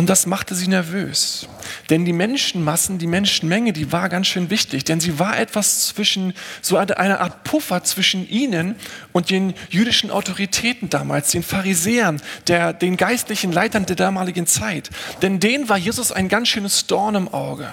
Und 0.00 0.08
das 0.08 0.24
machte 0.24 0.54
sie 0.54 0.66
nervös. 0.66 1.46
Denn 1.90 2.06
die 2.06 2.14
Menschenmassen, 2.14 2.96
die 2.96 3.06
Menschenmenge, 3.06 3.74
die 3.74 3.92
war 3.92 4.08
ganz 4.08 4.28
schön 4.28 4.48
wichtig, 4.48 4.84
denn 4.84 4.98
sie 4.98 5.18
war 5.18 5.38
etwas 5.38 5.88
zwischen, 5.88 6.32
so 6.62 6.78
eine, 6.78 7.20
Art 7.20 7.44
Puffer 7.44 7.84
zwischen 7.84 8.26
ihnen 8.26 8.76
und 9.12 9.28
den 9.28 9.52
jüdischen 9.68 10.10
Autoritäten 10.10 10.88
damals, 10.88 11.32
den 11.32 11.42
Pharisäern, 11.42 12.22
der, 12.46 12.72
den 12.72 12.96
geistlichen 12.96 13.52
Leitern 13.52 13.84
der 13.84 13.96
damaligen 13.96 14.46
Zeit. 14.46 14.88
Denn 15.20 15.38
denen 15.38 15.68
war 15.68 15.76
Jesus 15.76 16.12
ein 16.12 16.28
ganz 16.28 16.48
schönes 16.48 16.86
Dorn 16.86 17.14
im 17.14 17.28
Auge. 17.34 17.68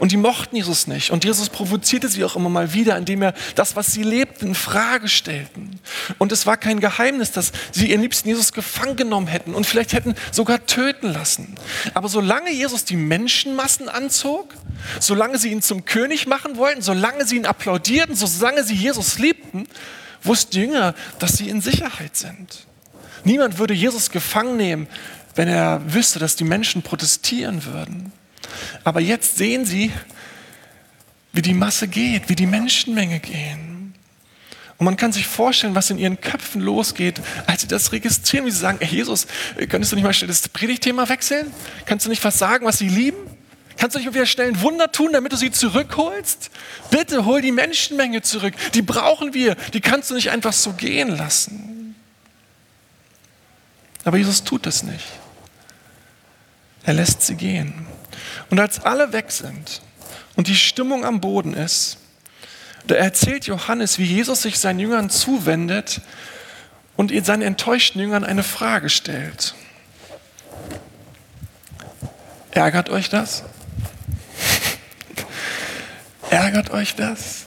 Und 0.00 0.10
die 0.10 0.16
mochten 0.16 0.56
Jesus 0.56 0.88
nicht. 0.88 1.12
Und 1.12 1.24
Jesus 1.24 1.48
provozierte 1.48 2.08
sie 2.08 2.24
auch 2.24 2.34
immer 2.34 2.48
mal 2.48 2.74
wieder, 2.74 2.96
indem 2.96 3.22
er 3.22 3.34
das, 3.54 3.76
was 3.76 3.92
sie 3.92 4.02
lebten, 4.02 4.48
in 4.48 4.54
Frage 4.56 5.06
stellten. 5.06 5.78
Und 6.18 6.32
es 6.32 6.44
war 6.44 6.56
kein 6.56 6.80
Geheimnis, 6.80 7.30
dass 7.30 7.52
sie 7.70 7.92
ihren 7.92 8.02
liebsten 8.02 8.28
Jesus 8.28 8.52
gefangen 8.52 8.96
genommen 8.96 9.28
hätten 9.28 9.54
und 9.54 9.64
vielleicht 9.64 9.92
hätten 9.92 10.16
sogar 10.32 10.66
töten 10.66 11.12
lassen. 11.12 11.54
Aber 11.94 12.08
solange 12.08 12.52
Jesus 12.52 12.84
die 12.84 12.96
Menschenmassen 12.96 13.88
anzog, 13.88 14.54
solange 15.00 15.38
sie 15.38 15.50
ihn 15.50 15.62
zum 15.62 15.84
König 15.84 16.26
machen 16.26 16.56
wollten, 16.56 16.82
solange 16.82 17.26
sie 17.26 17.36
ihn 17.36 17.46
applaudierten, 17.46 18.14
solange 18.14 18.64
sie 18.64 18.74
Jesus 18.74 19.18
liebten, 19.18 19.66
wussten 20.22 20.50
die 20.52 20.60
Jünger, 20.60 20.94
dass 21.18 21.36
sie 21.36 21.48
in 21.48 21.60
Sicherheit 21.60 22.16
sind. 22.16 22.66
Niemand 23.24 23.58
würde 23.58 23.74
Jesus 23.74 24.10
gefangen 24.10 24.56
nehmen, 24.56 24.86
wenn 25.34 25.48
er 25.48 25.80
wüsste, 25.92 26.18
dass 26.18 26.36
die 26.36 26.44
Menschen 26.44 26.82
protestieren 26.82 27.64
würden. 27.64 28.12
Aber 28.84 29.00
jetzt 29.00 29.36
sehen 29.36 29.64
sie, 29.64 29.92
wie 31.32 31.42
die 31.42 31.54
Masse 31.54 31.88
geht, 31.88 32.28
wie 32.28 32.34
die 32.34 32.46
Menschenmenge 32.46 33.20
gehen. 33.20 33.77
Und 34.78 34.84
man 34.84 34.96
kann 34.96 35.10
sich 35.12 35.26
vorstellen, 35.26 35.74
was 35.74 35.90
in 35.90 35.98
ihren 35.98 36.20
Köpfen 36.20 36.60
losgeht, 36.60 37.20
als 37.46 37.62
sie 37.62 37.66
das 37.66 37.90
registrieren, 37.90 38.46
wie 38.46 38.50
sie 38.52 38.60
sagen, 38.60 38.78
hey 38.80 38.96
Jesus, 38.96 39.26
könntest 39.68 39.90
du 39.90 39.96
nicht 39.96 40.04
mal 40.04 40.12
schnell 40.12 40.28
das 40.28 40.48
Predigtthema 40.48 41.08
wechseln? 41.08 41.52
Kannst 41.84 42.06
du 42.06 42.10
nicht 42.10 42.22
was 42.22 42.38
sagen, 42.38 42.64
was 42.64 42.78
sie 42.78 42.88
lieben? 42.88 43.18
Kannst 43.76 43.96
du 43.96 44.00
nicht 44.00 44.12
wieder 44.12 44.26
schnell 44.26 44.48
ein 44.48 44.60
Wunder 44.60 44.90
tun, 44.90 45.12
damit 45.12 45.32
du 45.32 45.36
sie 45.36 45.50
zurückholst? 45.50 46.50
Bitte 46.90 47.24
hol 47.24 47.40
die 47.40 47.52
Menschenmenge 47.52 48.22
zurück. 48.22 48.54
Die 48.74 48.82
brauchen 48.82 49.34
wir. 49.34 49.56
Die 49.72 49.80
kannst 49.80 50.10
du 50.10 50.14
nicht 50.14 50.30
einfach 50.30 50.52
so 50.52 50.72
gehen 50.72 51.08
lassen. 51.08 51.94
Aber 54.04 54.16
Jesus 54.16 54.44
tut 54.44 54.64
das 54.64 54.84
nicht. 54.84 55.04
Er 56.84 56.94
lässt 56.94 57.22
sie 57.22 57.34
gehen. 57.34 57.86
Und 58.50 58.60
als 58.60 58.80
alle 58.80 59.12
weg 59.12 59.30
sind 59.30 59.82
und 60.36 60.46
die 60.46 60.56
Stimmung 60.56 61.04
am 61.04 61.20
Boden 61.20 61.54
ist, 61.54 61.98
da 62.88 62.96
erzählt 62.96 63.46
Johannes, 63.46 63.98
wie 63.98 64.04
Jesus 64.04 64.42
sich 64.42 64.58
seinen 64.58 64.80
Jüngern 64.80 65.10
zuwendet 65.10 66.00
und 66.96 67.12
seinen 67.24 67.42
enttäuschten 67.42 68.00
Jüngern 68.00 68.24
eine 68.24 68.42
Frage 68.42 68.88
stellt. 68.88 69.54
Ärgert 72.50 72.88
euch 72.88 73.08
das? 73.08 73.44
Ärgert 76.30 76.70
euch 76.70 76.94
das? 76.96 77.46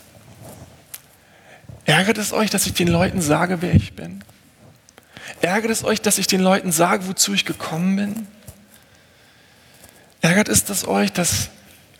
Ärgert 1.86 2.18
es 2.18 2.32
euch, 2.32 2.50
dass 2.50 2.68
ich 2.68 2.74
den 2.74 2.88
Leuten 2.88 3.22
sage, 3.22 3.62
wer 3.62 3.74
ich 3.74 3.94
bin? 3.94 4.24
Ärgert 5.42 5.72
es 5.72 5.84
euch, 5.84 6.02
dass 6.02 6.20
ich 6.20 6.28
den 6.28 6.42
Leuten 6.42 6.72
sage, 6.72 7.08
wozu 7.08 7.34
ich 7.34 7.46
gekommen 7.46 7.96
bin? 7.96 8.28
Ärgert 10.22 10.50
es 10.50 10.64
das 10.66 10.88
euch, 10.88 11.12
dass 11.12 11.50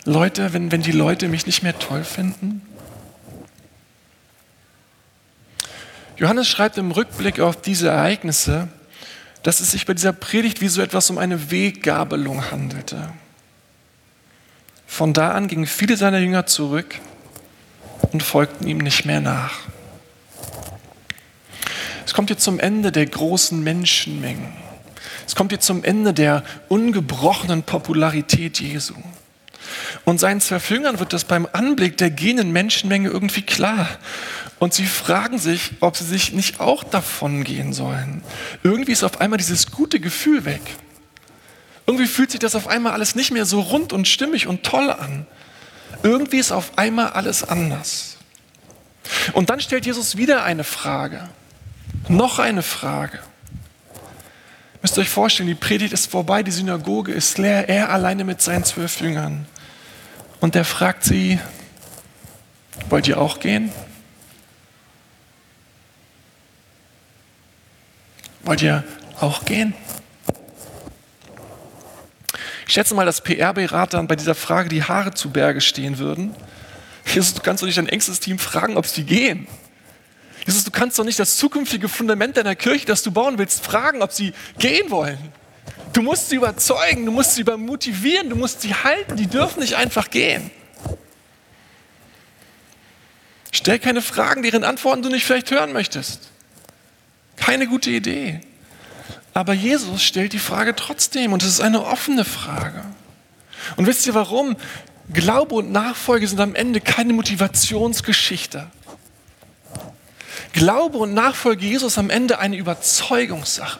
Leute, 0.06 0.54
wenn, 0.54 0.72
wenn 0.72 0.84
die 0.84 0.92
Leute 0.92 1.28
mich 1.28 1.48
nicht 1.48 1.64
mehr 1.64 1.78
toll 1.78 2.04
finden? 2.04 2.62
Johannes 6.22 6.48
schreibt 6.48 6.78
im 6.78 6.92
Rückblick 6.92 7.40
auf 7.40 7.60
diese 7.60 7.90
Ereignisse, 7.90 8.68
dass 9.42 9.60
es 9.60 9.72
sich 9.72 9.88
bei 9.88 9.96
dieser 9.96 10.14
Predigt 10.14 10.62
wie 10.62 10.68
so 10.68 10.84
etwas 10.84 11.10
um 11.10 11.18
eine 11.18 11.50
Weggabelung 11.50 12.52
handelte. 12.52 13.12
Von 14.86 15.14
da 15.14 15.32
an 15.32 15.48
gingen 15.48 15.66
viele 15.66 15.98
seiner 15.98 16.20
Jünger 16.20 16.46
zurück 16.46 16.94
und 18.12 18.22
folgten 18.22 18.68
ihm 18.68 18.78
nicht 18.78 19.04
mehr 19.04 19.20
nach. 19.20 19.62
Es 22.06 22.14
kommt 22.14 22.30
jetzt 22.30 22.44
zum 22.44 22.60
Ende 22.60 22.92
der 22.92 23.08
großen 23.08 23.64
Menschenmengen. 23.64 24.54
Es 25.26 25.34
kommt 25.34 25.52
jetzt 25.52 25.66
zum 25.66 25.84
Ende 25.84 26.14
der 26.14 26.44
ungebrochenen 26.70 27.64
Popularität 27.64 28.60
Jesu. 28.60 28.94
Und 30.06 30.20
seinen 30.20 30.42
zwölf 30.42 30.70
Jüngern 30.70 31.00
wird 31.00 31.14
das 31.14 31.24
beim 31.24 31.48
Anblick 31.52 31.98
der 31.98 32.10
gehenden 32.10 32.52
Menschenmenge 32.52 33.10
irgendwie 33.10 33.42
klar. 33.42 33.88
Und 34.60 34.74
sie 34.74 34.86
fragen 34.86 35.40
sich, 35.40 35.72
ob 35.80 35.98
sie 35.98 36.06
sich 36.06 36.34
nicht 36.34 36.60
auch 36.60 36.84
davon 36.84 37.44
gehen 37.44 37.74
sollen. 37.74 38.24
Irgendwie 38.64 38.92
ist 38.92 39.04
auf 39.04 39.20
einmal 39.22 39.38
dieses 39.38 39.72
gute 39.72 40.00
Gefühl 40.00 40.46
weg. 40.46 40.62
Irgendwie 41.88 42.08
fühlt 42.08 42.32
sich 42.32 42.40
das 42.40 42.56
auf 42.56 42.68
einmal 42.68 42.94
alles 42.94 43.16
nicht 43.16 43.32
mehr 43.32 43.46
so 43.46 43.60
rund 43.60 43.92
und 43.92 44.08
stimmig 44.08 44.48
und 44.48 44.64
toll 44.64 44.92
an. 44.92 45.26
Irgendwie 46.04 46.38
ist 46.38 46.52
auf 46.52 46.78
einmal 46.78 47.10
alles 47.10 47.44
anders. 47.44 48.18
Und 49.34 49.50
dann 49.50 49.60
stellt 49.60 49.86
Jesus 49.86 50.18
wieder 50.18 50.44
eine 50.44 50.64
Frage. 50.64 51.28
Noch 52.08 52.40
eine 52.40 52.64
Frage. 52.64 53.20
Müsst 54.82 54.98
ihr 54.98 55.02
euch 55.02 55.10
vorstellen, 55.10 55.48
die 55.48 55.56
Predigt 55.56 55.94
ist 55.94 56.10
vorbei, 56.10 56.42
die 56.44 56.52
Synagoge 56.52 57.12
ist 57.12 57.38
leer, 57.38 57.70
er 57.70 57.92
alleine 57.92 58.24
mit 58.24 58.42
seinen 58.42 58.64
zwölf 58.64 59.00
Jüngern. 59.00 59.46
Und 60.42 60.56
er 60.56 60.66
fragt 60.66 61.04
sie, 61.04 61.40
wollt 62.90 63.08
ihr 63.08 63.22
auch 63.22 63.40
gehen? 63.40 63.72
Wollt 68.42 68.64
ihr 68.64 68.84
auch 69.20 69.46
gehen? 69.46 69.76
Ich 72.66 72.74
schätze 72.74 72.96
mal, 72.96 73.06
dass 73.06 73.22
PR-Beratern 73.22 74.08
bei 74.08 74.16
dieser 74.16 74.34
Frage 74.34 74.70
die 74.70 74.84
Haare 74.84 75.14
zu 75.14 75.30
Berge 75.30 75.62
stehen 75.62 76.00
würden. 76.00 76.36
Jesus, 77.06 77.36
du 77.36 77.42
kannst 77.42 77.62
doch 77.62 77.68
nicht 77.68 77.78
dein 77.78 77.88
engstes 77.88 78.20
Team 78.20 78.40
fragen, 78.40 78.78
ob 78.78 78.88
sie 78.88 79.04
gehen. 79.04 79.48
Jesus, 80.48 80.64
du 80.64 80.72
kannst 80.72 80.98
doch 80.98 81.04
nicht 81.04 81.20
das 81.20 81.38
zukünftige 81.38 81.88
Fundament 81.88 82.36
deiner 82.36 82.56
Kirche, 82.56 82.88
das 82.88 83.04
du 83.04 83.12
bauen 83.12 83.38
willst, 83.38 83.64
fragen, 83.64 84.02
ob 84.02 84.12
sie 84.12 84.34
gehen 84.58 84.90
wollen. 84.90 85.20
Du 85.94 86.02
musst 86.02 86.30
sie 86.30 86.36
überzeugen, 86.36 87.06
du 87.06 87.12
musst 87.12 87.36
sie 87.36 87.44
motivieren, 87.44 88.30
du 88.30 88.36
musst 88.36 88.62
sie 88.62 88.74
halten, 88.74 89.18
die 89.18 89.28
dürfen 89.28 89.60
nicht 89.60 89.76
einfach 89.76 90.10
gehen. 90.10 90.52
Stell 93.52 93.80
keine 93.80 94.02
Fragen, 94.02 94.44
deren 94.44 94.64
Antworten 94.64 95.02
du 95.02 95.10
nicht 95.10 95.26
vielleicht 95.26 95.52
hören 95.52 95.74
möchtest. 95.74 96.30
Keine 97.36 97.68
gute 97.68 97.90
Idee. 97.90 98.40
Aber 99.34 99.54
Jesus 99.54 100.04
stellt 100.04 100.34
die 100.34 100.40
Frage 100.40 100.76
trotzdem 100.76 101.34
und 101.34 101.44
es 101.44 101.50
ist 101.50 101.62
eine 101.62 101.86
offene 101.86 102.26
Frage. 102.26 102.84
Und 103.76 103.88
wisst 103.88 104.06
ihr 104.08 104.14
warum? 104.14 104.56
Glaube 105.14 105.56
und 105.56 105.72
Nachfolge 105.72 106.28
sind 106.28 106.40
am 106.40 106.56
Ende 106.56 106.80
keine 106.80 107.14
Motivationsgeschichte. 107.14 108.68
Glaube 110.54 110.98
und 110.98 111.14
Nachfolge 111.14 111.66
Jesus 111.66 111.98
am 111.98 112.10
Ende 112.10 112.40
eine 112.40 112.56
Überzeugungssache. 112.58 113.80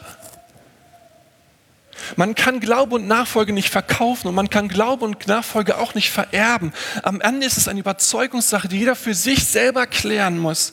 Man 2.16 2.34
kann 2.34 2.60
Glaube 2.60 2.96
und 2.96 3.06
Nachfolge 3.06 3.52
nicht 3.52 3.70
verkaufen 3.70 4.28
und 4.28 4.34
man 4.34 4.50
kann 4.50 4.68
Glaube 4.68 5.04
und 5.04 5.26
Nachfolge 5.26 5.78
auch 5.78 5.94
nicht 5.94 6.10
vererben. 6.10 6.72
Am 7.02 7.20
Ende 7.20 7.46
ist 7.46 7.56
es 7.56 7.68
eine 7.68 7.80
Überzeugungssache, 7.80 8.68
die 8.68 8.78
jeder 8.78 8.96
für 8.96 9.14
sich 9.14 9.44
selber 9.44 9.86
klären 9.86 10.38
muss. 10.38 10.72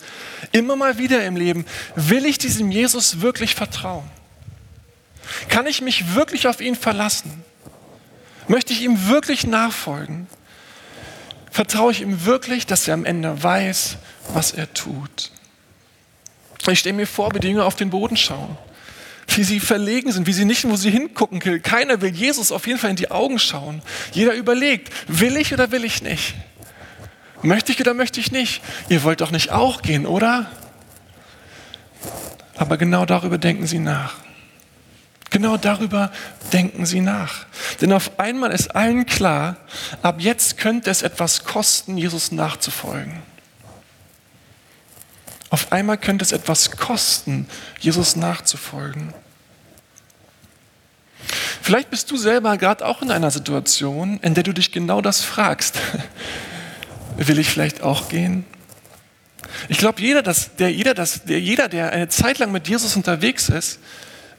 Immer 0.51 0.75
mal 0.75 0.97
wieder 0.97 1.25
im 1.25 1.35
Leben. 1.35 1.65
Will 1.95 2.25
ich 2.25 2.37
diesem 2.37 2.71
Jesus 2.71 3.21
wirklich 3.21 3.55
vertrauen? 3.55 4.09
Kann 5.49 5.67
ich 5.67 5.81
mich 5.81 6.15
wirklich 6.15 6.47
auf 6.47 6.61
ihn 6.61 6.75
verlassen? 6.75 7.43
Möchte 8.47 8.73
ich 8.73 8.81
ihm 8.81 9.07
wirklich 9.07 9.45
nachfolgen? 9.45 10.27
Vertraue 11.51 11.91
ich 11.91 12.01
ihm 12.01 12.25
wirklich, 12.25 12.65
dass 12.65 12.87
er 12.87 12.95
am 12.95 13.05
Ende 13.05 13.43
weiß, 13.43 13.97
was 14.33 14.51
er 14.51 14.73
tut? 14.73 15.31
Ich 16.67 16.79
stelle 16.79 16.95
mir 16.95 17.07
vor, 17.07 17.33
wie 17.33 17.39
die 17.39 17.47
Jünger 17.47 17.65
auf 17.65 17.75
den 17.75 17.89
Boden 17.89 18.17
schauen, 18.17 18.57
wie 19.37 19.43
sie 19.43 19.59
verlegen 19.59 20.11
sind, 20.11 20.27
wie 20.27 20.33
sie 20.33 20.45
nicht, 20.45 20.67
wo 20.67 20.75
sie 20.75 20.91
hingucken 20.91 21.43
will. 21.43 21.59
Keiner 21.59 22.01
will 22.01 22.13
Jesus 22.13 22.51
auf 22.51 22.67
jeden 22.67 22.79
Fall 22.79 22.91
in 22.91 22.95
die 22.95 23.11
Augen 23.11 23.39
schauen. 23.39 23.81
Jeder 24.13 24.33
überlegt, 24.33 24.91
will 25.07 25.37
ich 25.37 25.53
oder 25.53 25.71
will 25.71 25.85
ich 25.85 26.01
nicht? 26.01 26.35
Möchte 27.41 27.71
ich 27.71 27.79
oder 27.79 27.93
möchte 27.93 28.19
ich 28.19 28.31
nicht? 28.31 28.61
Ihr 28.89 29.03
wollt 29.03 29.21
doch 29.21 29.31
nicht 29.31 29.51
auch 29.51 29.81
gehen, 29.81 30.05
oder? 30.05 30.51
Aber 32.57 32.77
genau 32.77 33.05
darüber 33.05 33.37
denken 33.37 33.67
sie 33.67 33.79
nach. 33.79 34.15
Genau 35.29 35.57
darüber 35.57 36.11
denken 36.51 36.85
sie 36.85 37.01
nach. 37.01 37.45
Denn 37.81 37.93
auf 37.93 38.19
einmal 38.19 38.51
ist 38.51 38.75
allen 38.75 39.05
klar, 39.05 39.57
ab 40.01 40.15
jetzt 40.19 40.57
könnte 40.57 40.89
es 40.89 41.01
etwas 41.01 41.43
kosten, 41.43 41.97
Jesus 41.97 42.31
nachzufolgen. 42.31 43.28
Auf 45.49 45.71
einmal 45.71 45.97
könnte 45.97 46.23
es 46.23 46.31
etwas 46.31 46.71
kosten, 46.71 47.47
Jesus 47.79 48.15
nachzufolgen. 48.15 49.13
Vielleicht 51.61 51.89
bist 51.89 52.09
du 52.11 52.17
selber 52.17 52.57
gerade 52.57 52.85
auch 52.85 53.01
in 53.01 53.11
einer 53.11 53.31
Situation, 53.31 54.19
in 54.21 54.33
der 54.33 54.43
du 54.43 54.53
dich 54.53 54.71
genau 54.71 55.01
das 55.01 55.21
fragst. 55.21 55.77
Will 57.17 57.39
ich 57.39 57.49
vielleicht 57.49 57.81
auch 57.81 58.09
gehen? 58.09 58.45
Ich 59.67 59.77
glaube, 59.77 60.01
jeder, 60.01 60.21
der, 60.21 60.71
jeder, 60.71 60.93
der, 60.93 61.39
jeder, 61.39 61.67
der 61.67 61.91
eine 61.91 62.07
Zeit 62.09 62.39
lang 62.39 62.51
mit 62.51 62.67
Jesus 62.67 62.95
unterwegs 62.95 63.49
ist, 63.49 63.79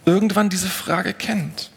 irgendwann 0.05 0.49
diese 0.49 0.69
Frage 0.69 1.13
kennt. 1.13 1.71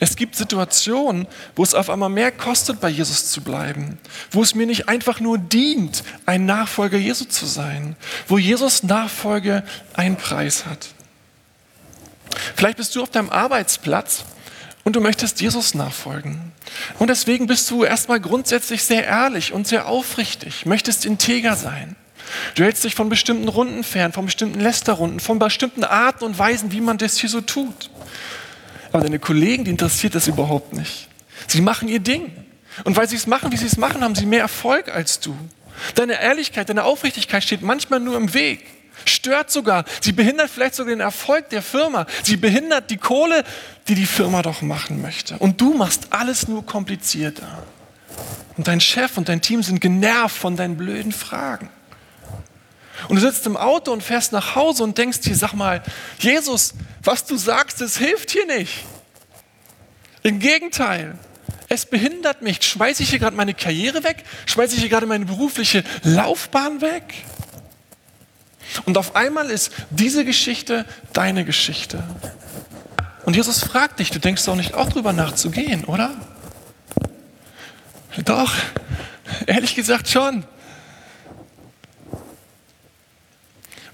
Es 0.00 0.16
gibt 0.16 0.36
Situationen, 0.36 1.26
wo 1.56 1.62
es 1.62 1.74
auf 1.74 1.90
einmal 1.90 2.08
mehr 2.08 2.32
kostet, 2.32 2.80
bei 2.80 2.88
Jesus 2.88 3.30
zu 3.30 3.40
bleiben, 3.40 3.98
wo 4.30 4.42
es 4.42 4.54
mir 4.54 4.66
nicht 4.66 4.88
einfach 4.88 5.20
nur 5.20 5.38
dient, 5.38 6.04
ein 6.26 6.46
Nachfolger 6.46 6.98
Jesu 6.98 7.24
zu 7.24 7.46
sein, 7.46 7.96
wo 8.28 8.38
Jesus 8.38 8.82
Nachfolge 8.82 9.62
einen 9.94 10.16
Preis 10.16 10.66
hat. 10.66 10.88
Vielleicht 12.56 12.78
bist 12.78 12.94
du 12.94 13.02
auf 13.02 13.10
deinem 13.10 13.30
Arbeitsplatz 13.30 14.24
und 14.84 14.96
du 14.96 15.00
möchtest 15.00 15.40
Jesus 15.40 15.74
nachfolgen. 15.74 16.52
Und 16.98 17.08
deswegen 17.08 17.46
bist 17.46 17.70
du 17.70 17.84
erstmal 17.84 18.20
grundsätzlich 18.20 18.82
sehr 18.82 19.04
ehrlich 19.04 19.52
und 19.52 19.66
sehr 19.66 19.86
aufrichtig, 19.86 20.66
möchtest 20.66 21.04
integer 21.04 21.56
sein. 21.56 21.96
Du 22.54 22.64
hältst 22.64 22.84
dich 22.84 22.94
von 22.94 23.08
bestimmten 23.08 23.48
Runden 23.48 23.84
fern, 23.84 24.12
von 24.12 24.26
bestimmten 24.26 24.60
Lästerrunden, 24.60 25.20
von 25.20 25.38
bestimmten 25.38 25.84
Arten 25.84 26.24
und 26.24 26.38
Weisen, 26.38 26.72
wie 26.72 26.80
man 26.80 26.98
das 26.98 27.18
hier 27.18 27.28
so 27.28 27.40
tut. 27.40 27.90
Aber 28.92 29.02
deine 29.02 29.18
Kollegen, 29.18 29.64
die 29.64 29.70
interessiert 29.70 30.14
das 30.14 30.26
überhaupt 30.28 30.74
nicht. 30.74 31.08
Sie 31.48 31.60
machen 31.60 31.88
ihr 31.88 32.00
Ding. 32.00 32.30
Und 32.84 32.96
weil 32.96 33.08
sie 33.08 33.16
es 33.16 33.26
machen, 33.26 33.52
wie 33.52 33.56
sie 33.56 33.66
es 33.66 33.76
machen, 33.76 34.02
haben 34.02 34.14
sie 34.14 34.26
mehr 34.26 34.40
Erfolg 34.40 34.88
als 34.88 35.20
du. 35.20 35.36
Deine 35.94 36.20
Ehrlichkeit, 36.20 36.68
deine 36.68 36.84
Aufrichtigkeit 36.84 37.42
steht 37.42 37.62
manchmal 37.62 38.00
nur 38.00 38.16
im 38.16 38.32
Weg. 38.34 38.64
Stört 39.04 39.50
sogar. 39.50 39.84
Sie 40.00 40.12
behindert 40.12 40.50
vielleicht 40.50 40.74
sogar 40.74 40.94
den 40.94 41.00
Erfolg 41.00 41.48
der 41.50 41.62
Firma. 41.62 42.06
Sie 42.22 42.36
behindert 42.36 42.90
die 42.90 42.98
Kohle, 42.98 43.44
die 43.88 43.94
die 43.94 44.06
Firma 44.06 44.42
doch 44.42 44.62
machen 44.62 45.02
möchte. 45.02 45.36
Und 45.38 45.60
du 45.60 45.74
machst 45.74 46.08
alles 46.10 46.48
nur 46.48 46.64
komplizierter. 46.64 47.64
Und 48.56 48.68
dein 48.68 48.80
Chef 48.80 49.16
und 49.16 49.28
dein 49.28 49.40
Team 49.40 49.62
sind 49.62 49.80
genervt 49.80 50.36
von 50.36 50.56
deinen 50.56 50.76
blöden 50.76 51.12
Fragen. 51.12 51.70
Und 53.08 53.16
du 53.16 53.22
sitzt 53.22 53.46
im 53.46 53.56
Auto 53.56 53.92
und 53.92 54.02
fährst 54.02 54.32
nach 54.32 54.54
Hause 54.54 54.84
und 54.84 54.96
denkst 54.98 55.20
dir, 55.20 55.34
sag 55.34 55.54
mal, 55.54 55.82
Jesus, 56.18 56.74
was 57.02 57.24
du 57.24 57.36
sagst, 57.36 57.80
das 57.80 57.96
hilft 57.96 58.30
hier 58.30 58.46
nicht. 58.46 58.84
Im 60.22 60.38
Gegenteil, 60.38 61.18
es 61.68 61.86
behindert 61.86 62.42
mich. 62.42 62.62
Schmeiße 62.62 63.02
ich 63.02 63.10
hier 63.10 63.18
gerade 63.18 63.36
meine 63.36 63.54
Karriere 63.54 64.04
weg? 64.04 64.24
Schmeiße 64.46 64.74
ich 64.74 64.80
hier 64.80 64.90
gerade 64.90 65.06
meine 65.06 65.24
berufliche 65.24 65.84
Laufbahn 66.02 66.80
weg? 66.80 67.14
Und 68.84 68.96
auf 68.98 69.16
einmal 69.16 69.50
ist 69.50 69.72
diese 69.90 70.24
Geschichte 70.24 70.84
deine 71.12 71.44
Geschichte. 71.44 72.02
Und 73.24 73.36
Jesus 73.36 73.60
fragt 73.60 74.00
dich, 74.00 74.10
du 74.10 74.18
denkst 74.18 74.44
doch 74.44 74.56
nicht 74.56 74.74
auch 74.74 74.88
drüber 74.88 75.12
nachzugehen, 75.12 75.84
oder? 75.84 76.14
Doch, 78.24 78.52
ehrlich 79.46 79.74
gesagt 79.74 80.08
schon. 80.08 80.44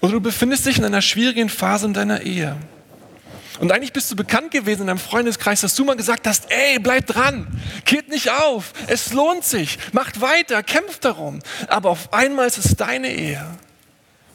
Oder 0.00 0.12
du 0.12 0.20
befindest 0.20 0.66
dich 0.66 0.78
in 0.78 0.84
einer 0.84 1.02
schwierigen 1.02 1.48
Phase 1.48 1.86
in 1.86 1.94
deiner 1.94 2.22
Ehe. 2.22 2.56
Und 3.58 3.72
eigentlich 3.72 3.92
bist 3.92 4.10
du 4.10 4.16
bekannt 4.16 4.52
gewesen 4.52 4.82
in 4.82 4.86
deinem 4.86 4.98
Freundeskreis, 4.98 5.62
dass 5.62 5.74
du 5.74 5.84
mal 5.84 5.96
gesagt 5.96 6.26
hast, 6.26 6.50
ey, 6.50 6.78
bleib 6.78 7.06
dran, 7.06 7.48
geht 7.84 8.08
nicht 8.08 8.30
auf, 8.30 8.72
es 8.86 9.12
lohnt 9.12 9.44
sich, 9.44 9.78
macht 9.92 10.20
weiter, 10.20 10.62
kämpft 10.62 11.04
darum. 11.04 11.40
Aber 11.66 11.90
auf 11.90 12.12
einmal 12.12 12.46
ist 12.46 12.58
es 12.58 12.76
deine 12.76 13.12
Ehe. 13.12 13.44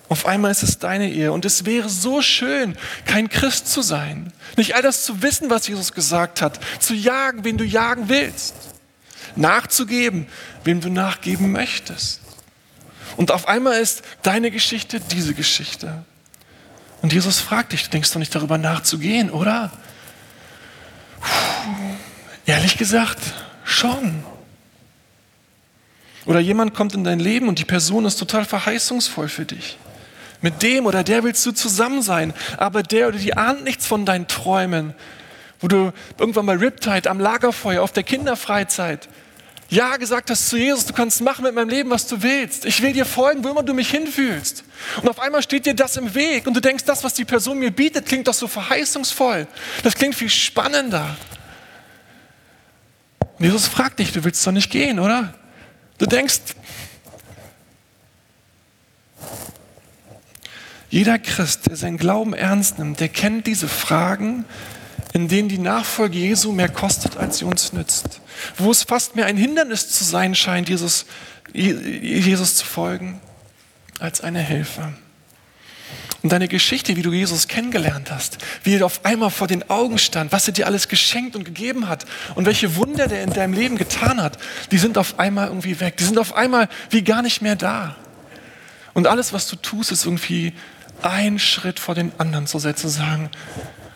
Auf 0.10 0.26
einmal 0.26 0.52
ist 0.52 0.64
es 0.64 0.78
deine 0.78 1.10
Ehe. 1.10 1.32
Und 1.32 1.46
es 1.46 1.66
wäre 1.66 1.90
so 1.90 2.22
schön, 2.22 2.76
kein 3.06 3.30
Christ 3.30 3.72
zu 3.72 3.82
sein. 3.82 4.34
Nicht 4.58 4.76
all 4.76 4.82
das 4.82 5.06
zu 5.06 5.22
wissen, 5.22 5.50
was 5.50 5.68
Jesus 5.68 5.94
gesagt 5.94 6.42
hat. 6.42 6.60
Zu 6.80 6.94
jagen, 6.94 7.46
wen 7.46 7.58
du 7.58 7.64
jagen 7.64 8.10
willst. 8.10 8.54
Nachzugeben, 9.36 10.28
wem 10.66 10.82
du 10.82 10.90
nachgeben 10.90 11.52
möchtest. 11.52 12.23
Und 13.18 13.32
auf 13.32 13.48
einmal 13.48 13.80
ist 13.80 14.04
deine 14.22 14.52
Geschichte 14.52 15.00
diese 15.00 15.34
Geschichte. 15.34 16.04
Und 17.02 17.14
Jesus 17.14 17.40
fragt 17.40 17.74
dich, 17.74 17.84
du 17.84 17.90
denkst 17.90 18.12
doch 18.12 18.20
nicht 18.20 18.34
darüber 18.34 18.58
nachzugehen, 18.58 19.30
oder? 19.30 19.72
Puh, 21.20 21.28
ehrlich 22.46 22.78
gesagt, 22.78 23.20
schon. 23.64 24.24
Oder 26.26 26.40
jemand 26.40 26.74
kommt 26.74 26.94
in 26.94 27.04
dein 27.04 27.20
Leben 27.20 27.50
und 27.50 27.60
die 27.60 27.66
Person 27.66 28.06
ist 28.06 28.16
total 28.16 28.46
verheißungsvoll 28.46 29.28
für 29.28 29.46
dich. 29.46 29.78
Mit 30.42 30.62
dem 30.62 30.86
oder 30.86 31.04
der 31.04 31.24
willst 31.24 31.46
du 31.46 31.52
zusammen 31.52 32.02
sein, 32.02 32.34
aber 32.58 32.84
der 32.84 33.10
oder 33.10 33.18
die 33.18 33.36
ahnt 33.36 33.64
nichts 33.64 33.86
von 33.86 34.06
deinen 34.06 34.28
Träumen. 34.28 34.94
Wo 35.60 35.68
du 35.68 35.94
irgendwann 36.18 36.46
bei 36.46 36.56
Riptide 36.56 37.10
am 37.10 37.20
Lagerfeuer 37.20 37.82
auf 37.82 37.94
der 37.94 38.04
Kinderfreizeit 38.04 39.08
ja 39.74 39.98
gesagt 39.98 40.30
hast 40.30 40.50
zu 40.50 40.58
Jesus, 40.58 40.86
du 40.86 40.94
kannst 40.94 41.22
machen 41.22 41.44
mit 41.44 41.56
meinem 41.56 41.70
Leben, 41.70 41.90
was 41.90 42.08
du 42.08 42.22
willst. 42.22 42.66
Ich 42.66 42.82
will 42.82 42.94
dir 42.94 43.06
folgen, 43.06 43.44
wo 43.44 43.50
immer 43.50 43.64
du 43.64 43.74
mich 43.74 43.90
hinfühlst. 43.90 44.64
Und 45.02 45.10
auf 45.10 45.20
einmal 45.20 45.42
steht 45.42 45.66
dir 45.66 45.74
das 45.74 45.98
im 45.98 46.14
Weg 46.14 46.46
und 46.48 46.54
du 46.54 46.60
denkst, 46.60 46.86
das, 46.86 47.04
was 47.04 47.14
die 47.14 47.26
Person 47.26 47.60
mir 47.60 47.72
bietet, 47.72 48.06
klingt 48.06 48.28
doch 48.28 48.34
so 48.34 48.48
verheißungsvoll. 48.48 49.48
Das 49.82 49.96
klingt 49.96 50.16
viel 50.16 50.30
spannender. 50.30 51.18
Und 53.40 53.46
Jesus 53.46 53.68
fragt 53.68 54.00
dich, 54.00 54.12
du 54.12 54.24
willst 54.24 54.46
doch 54.46 54.52
nicht 54.52 54.70
gehen, 54.70 55.00
oder? 55.00 55.34
Du 55.98 56.06
denkst, 56.06 56.42
jeder 60.90 61.18
Christ, 61.18 61.68
der 61.68 61.76
seinen 61.76 61.98
Glauben 61.98 62.36
ernst 62.36 62.78
nimmt, 62.78 63.00
der 63.00 63.10
kennt 63.10 63.48
diese 63.48 63.68
Fragen, 63.68 64.46
in 65.14 65.28
denen 65.28 65.48
die 65.48 65.60
Nachfolge 65.60 66.18
Jesu 66.18 66.52
mehr 66.52 66.70
kostet, 66.70 67.18
als 67.18 67.38
sie 67.38 67.46
uns 67.46 67.72
nützt. 67.72 68.20
Wo 68.58 68.72
es 68.72 68.84
fast 68.84 69.16
mehr 69.16 69.28
ein 69.28 69.38
Hindernis 69.38 69.90
zu 69.90 70.04
sein 70.04 70.34
scheint, 70.34 70.70
Jesus, 70.70 71.06
Jesus 71.54 72.56
zu 72.56 72.66
folgen, 72.66 73.22
als 74.00 74.22
eine 74.22 74.42
Hilfe. 74.42 74.94
Und 76.24 76.32
deine 76.32 76.48
Geschichte, 76.48 76.96
wie 76.96 77.02
du 77.02 77.12
Jesus 77.12 77.48
kennengelernt 77.48 78.10
hast, 78.10 78.38
wie 78.64 78.76
er 78.76 78.86
auf 78.86 79.06
einmal 79.06 79.30
vor 79.30 79.48
den 79.48 79.70
Augen 79.70 79.98
stand, 79.98 80.32
was 80.32 80.48
er 80.48 80.54
dir 80.54 80.66
alles 80.66 80.88
geschenkt 80.88 81.36
und 81.36 81.44
gegeben 81.44 81.90
hat 81.90 82.06
und 82.34 82.46
welche 82.46 82.76
Wunder 82.78 83.08
der 83.08 83.24
in 83.24 83.34
deinem 83.34 83.54
Leben 83.54 83.78
getan 83.78 84.22
hat, 84.22 84.40
die 84.72 84.78
sind 84.78 84.98
auf 84.98 85.20
einmal 85.20 85.50
irgendwie 85.50 85.80
weg. 85.80 85.98
Die 85.98 86.06
sind 86.06 86.18
auf 86.18 86.34
einmal 86.34 86.70
wie 86.90 87.04
gar 87.04 87.22
nicht 87.22 87.42
mehr 87.42 87.56
da. 87.56 87.98
Und 88.94 89.06
alles, 89.06 89.34
was 89.34 89.48
du 89.48 89.58
tust, 89.58 89.92
ist 89.92 90.06
irgendwie 90.06 90.54
einen 91.02 91.40
Schritt 91.40 91.80
vor 91.80 91.94
den 91.94 92.12
anderen 92.18 92.48
zu 92.48 92.58
setzen, 92.58 92.90
zu 92.90 92.98
sagen, 92.98 93.30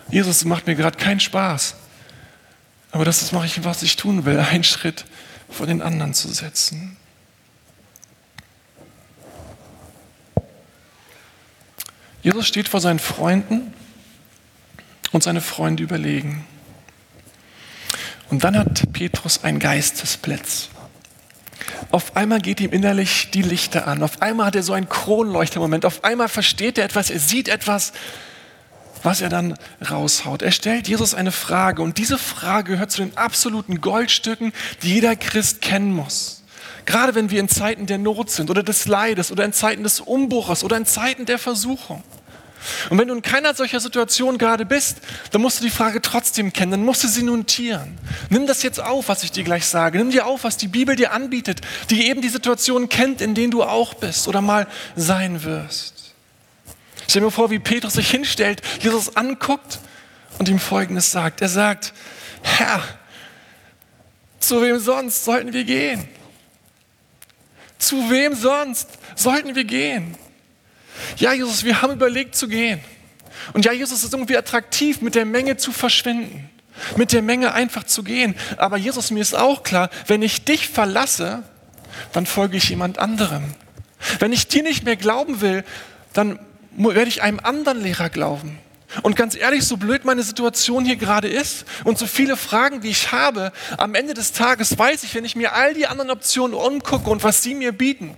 Jesus, 0.10 0.40
das 0.40 0.46
macht 0.46 0.68
mir 0.68 0.76
gerade 0.76 0.98
keinen 0.98 1.20
Spaß. 1.20 1.76
Aber 2.92 3.06
das, 3.06 3.20
das 3.20 3.32
mache 3.32 3.46
ich, 3.46 3.64
was 3.64 3.84
ich 3.84 3.96
tun 3.96 4.26
will, 4.26 4.40
einen 4.40 4.64
Schritt 4.64 5.06
vor 5.50 5.66
den 5.68 5.82
anderen 5.82 6.14
zu 6.14 6.30
setzen. 6.30 6.98
Jesus 12.22 12.48
steht 12.48 12.68
vor 12.68 12.82
seinen 12.82 13.00
Freunden 13.00 13.74
und 15.12 15.24
seine 15.24 15.42
Freunde 15.42 15.84
überlegen. 15.84 16.46
Und 18.30 18.44
dann 18.44 18.58
hat 18.58 18.92
Petrus 18.92 19.44
einen 19.44 19.60
Geistesblitz. 19.60 20.70
Auf 21.92 22.18
einmal 22.18 22.42
geht 22.42 22.60
ihm 22.60 22.72
innerlich 22.72 23.32
die 23.32 23.42
Lichter 23.42 23.88
an. 23.88 24.04
Auf 24.04 24.22
einmal 24.22 24.48
hat 24.48 24.56
er 24.56 24.64
so 24.64 24.74
einen 24.74 24.90
Kronleuchtermoment. 24.90 25.86
Auf 25.86 26.04
einmal 26.04 26.28
versteht 26.28 26.78
er 26.78 26.86
etwas, 26.86 27.10
er 27.10 27.20
sieht 27.20 27.48
etwas, 27.48 27.94
was 29.04 29.22
er 29.22 29.30
dann 29.30 29.58
raushaut. 29.90 30.42
Er 30.42 30.52
stellt 30.52 30.88
Jesus 30.88 31.14
eine 31.14 31.32
Frage 31.32 31.82
und 31.82 31.98
diese 31.98 32.18
Frage 32.18 32.74
gehört 32.74 32.92
zu 32.92 33.02
den 33.02 33.18
absoluten 33.18 33.82
Goldstücken, 33.82 34.54
die 34.82 34.96
jeder 34.96 35.16
Christ 35.16 35.62
kennen 35.62 35.94
muss. 35.94 36.44
Gerade 36.86 37.16
wenn 37.16 37.30
wir 37.30 37.40
in 37.40 37.50
Zeiten 37.50 37.86
der 37.86 37.98
Not 37.98 38.30
sind 38.30 38.50
oder 38.50 38.64
des 38.64 38.88
Leides 38.88 39.32
oder 39.32 39.44
in 39.44 39.54
Zeiten 39.54 39.84
des 39.84 40.00
Umbruches 40.00 40.64
oder 40.64 40.78
in 40.78 40.86
Zeiten 40.86 41.26
der 41.26 41.38
Versuchung. 41.38 42.02
Und 42.90 42.98
wenn 42.98 43.08
du 43.08 43.14
in 43.14 43.22
keiner 43.22 43.54
solcher 43.54 43.80
Situation 43.80 44.38
gerade 44.38 44.66
bist, 44.66 44.98
dann 45.32 45.42
musst 45.42 45.60
du 45.60 45.64
die 45.64 45.70
Frage 45.70 46.02
trotzdem 46.02 46.54
kennen, 46.54 46.72
dann 46.72 46.86
musst 46.86 47.04
du 47.04 47.08
sie 47.08 47.24
notieren. 47.24 47.98
Nimm 48.30 48.48
das 48.48 48.64
jetzt 48.64 48.80
auf, 48.80 49.10
was 49.10 49.24
ich 49.24 49.32
dir 49.32 49.44
gleich 49.44 49.66
sage. 49.66 49.98
Nimm 49.98 50.12
dir 50.12 50.26
auf, 50.26 50.44
was 50.44 50.58
die 50.58 50.68
Bibel 50.68 50.96
dir 50.96 51.12
anbietet, 51.12 51.62
die 51.90 52.08
eben 52.08 52.22
die 52.22 52.30
Situation 52.30 52.90
kennt, 52.90 53.22
in 53.22 53.36
denen 53.36 53.52
du 53.52 53.64
auch 53.64 53.94
bist 53.94 54.28
oder 54.28 54.42
mal 54.42 54.68
sein 54.96 55.44
wirst. 55.44 55.97
Stell 57.08 57.22
mir 57.22 57.32
vor, 57.32 57.50
wie 57.52 57.60
Petrus 57.60 57.94
sich 57.94 58.10
hinstellt, 58.10 58.62
Jesus 58.82 59.16
anguckt 59.16 59.80
und 60.40 60.50
ihm 60.50 60.60
Folgendes 60.60 61.12
sagt. 61.12 61.42
Er 61.42 61.50
sagt, 61.50 61.94
Herr, 62.42 62.84
zu 64.40 64.62
wem 64.62 64.80
sonst 64.80 65.26
sollten 65.26 65.54
wir 65.54 65.64
gehen? 65.64 66.08
Zu 67.80 68.10
wem 68.10 68.36
sonst 68.36 68.90
sollten 69.16 69.56
wir 69.56 69.64
gehen? 69.64 70.16
Ja, 71.18 71.34
Jesus, 71.34 71.64
wir 71.64 71.82
haben 71.82 71.94
überlegt 71.94 72.36
zu 72.36 72.48
gehen. 72.48 72.80
Und 73.54 73.66
ja, 73.66 73.72
Jesus 73.72 74.04
ist 74.04 74.14
irgendwie 74.14 74.38
attraktiv, 74.38 75.02
mit 75.02 75.16
der 75.16 75.26
Menge 75.26 75.58
zu 75.58 75.72
verschwinden, 75.72 76.50
mit 76.96 77.14
der 77.14 77.22
Menge 77.22 77.54
einfach 77.54 77.84
zu 77.84 78.04
gehen. 78.04 78.36
Aber 78.58 78.78
Jesus, 78.78 79.12
mir 79.12 79.22
ist 79.22 79.36
auch 79.36 79.64
klar, 79.64 79.90
wenn 80.08 80.22
ich 80.22 80.44
dich 80.44 80.68
verlasse, 80.68 81.44
dann 82.14 82.26
folge 82.26 82.58
ich 82.58 82.70
jemand 82.70 83.00
anderem. 83.00 83.44
Wenn 84.20 84.34
ich 84.34 84.48
dir 84.48 84.64
nicht 84.64 84.84
mehr 84.84 84.96
glauben 84.96 85.42
will, 85.42 85.64
dann 86.14 86.40
werde 86.78 87.10
ich 87.10 87.22
einem 87.22 87.40
anderen 87.40 87.82
Lehrer 87.82 88.10
glauben. 88.10 88.60
Und 89.04 89.16
ganz 89.16 89.36
ehrlich, 89.36 89.66
so 89.66 89.76
blöd 89.76 90.06
meine 90.06 90.24
Situation 90.24 90.86
hier 90.86 90.96
gerade 90.96 91.28
ist 91.28 91.66
und 91.84 91.98
so 91.98 92.08
viele 92.08 92.38
Fragen, 92.38 92.80
die 92.80 92.90
ich 92.90 93.12
habe, 93.12 93.52
am 93.78 93.96
Ende 93.96 94.14
des 94.14 94.32
Tages 94.32 94.78
weiß 94.78 95.04
ich, 95.04 95.14
wenn 95.14 95.26
ich 95.26 95.36
mir 95.36 95.54
all 95.54 95.74
die 95.74 95.88
anderen 95.88 96.10
Optionen 96.10 96.56
umgucke 96.56 97.10
und 97.10 97.24
was 97.24 97.44
sie 97.44 97.54
mir 97.54 97.74
bieten, 97.74 98.16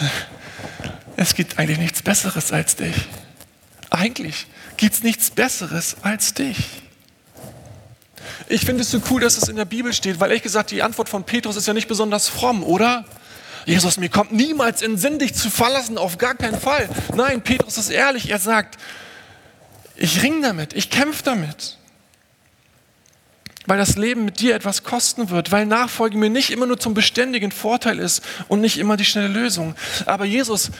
es 1.16 1.34
gibt 1.34 1.58
eigentlich 1.58 1.78
nichts 1.78 2.02
Besseres 2.02 2.52
als 2.52 2.76
dich. 2.76 2.94
Eigentlich 3.90 4.46
gibt 4.76 4.94
es 4.94 5.02
nichts 5.02 5.30
Besseres 5.30 5.96
als 6.02 6.34
dich. 6.34 6.56
Ich 8.48 8.64
finde 8.64 8.82
es 8.82 8.90
so 8.90 9.02
cool, 9.10 9.20
dass 9.20 9.36
es 9.36 9.48
in 9.48 9.56
der 9.56 9.64
Bibel 9.64 9.92
steht, 9.92 10.20
weil 10.20 10.30
ehrlich 10.30 10.42
gesagt, 10.42 10.70
die 10.70 10.82
Antwort 10.82 11.08
von 11.08 11.24
Petrus 11.24 11.56
ist 11.56 11.66
ja 11.66 11.74
nicht 11.74 11.88
besonders 11.88 12.28
fromm, 12.28 12.62
oder? 12.62 13.04
Jesus, 13.68 13.98
mir 13.98 14.08
kommt 14.08 14.32
niemals 14.32 14.80
in 14.80 14.96
Sinn, 14.96 15.18
dich 15.18 15.34
zu 15.34 15.50
verlassen, 15.50 15.98
auf 15.98 16.16
gar 16.16 16.34
keinen 16.34 16.58
Fall. 16.58 16.88
Nein, 17.14 17.42
Petrus 17.42 17.76
ist 17.76 17.90
ehrlich, 17.90 18.30
er 18.30 18.38
sagt, 18.38 18.78
ich 19.94 20.22
ring 20.22 20.40
damit, 20.40 20.72
ich 20.72 20.88
kämpfe 20.88 21.22
damit. 21.22 21.76
Weil 23.66 23.76
das 23.76 23.96
Leben 23.96 24.24
mit 24.24 24.40
dir 24.40 24.54
etwas 24.54 24.84
kosten 24.84 25.28
wird, 25.28 25.52
weil 25.52 25.66
Nachfolge 25.66 26.16
mir 26.16 26.30
nicht 26.30 26.48
immer 26.50 26.64
nur 26.64 26.80
zum 26.80 26.94
beständigen 26.94 27.52
Vorteil 27.52 27.98
ist 27.98 28.22
und 28.48 28.62
nicht 28.62 28.78
immer 28.78 28.96
die 28.96 29.04
schnelle 29.04 29.28
Lösung. 29.28 29.74
Aber 30.06 30.24
Jesus, 30.24 30.70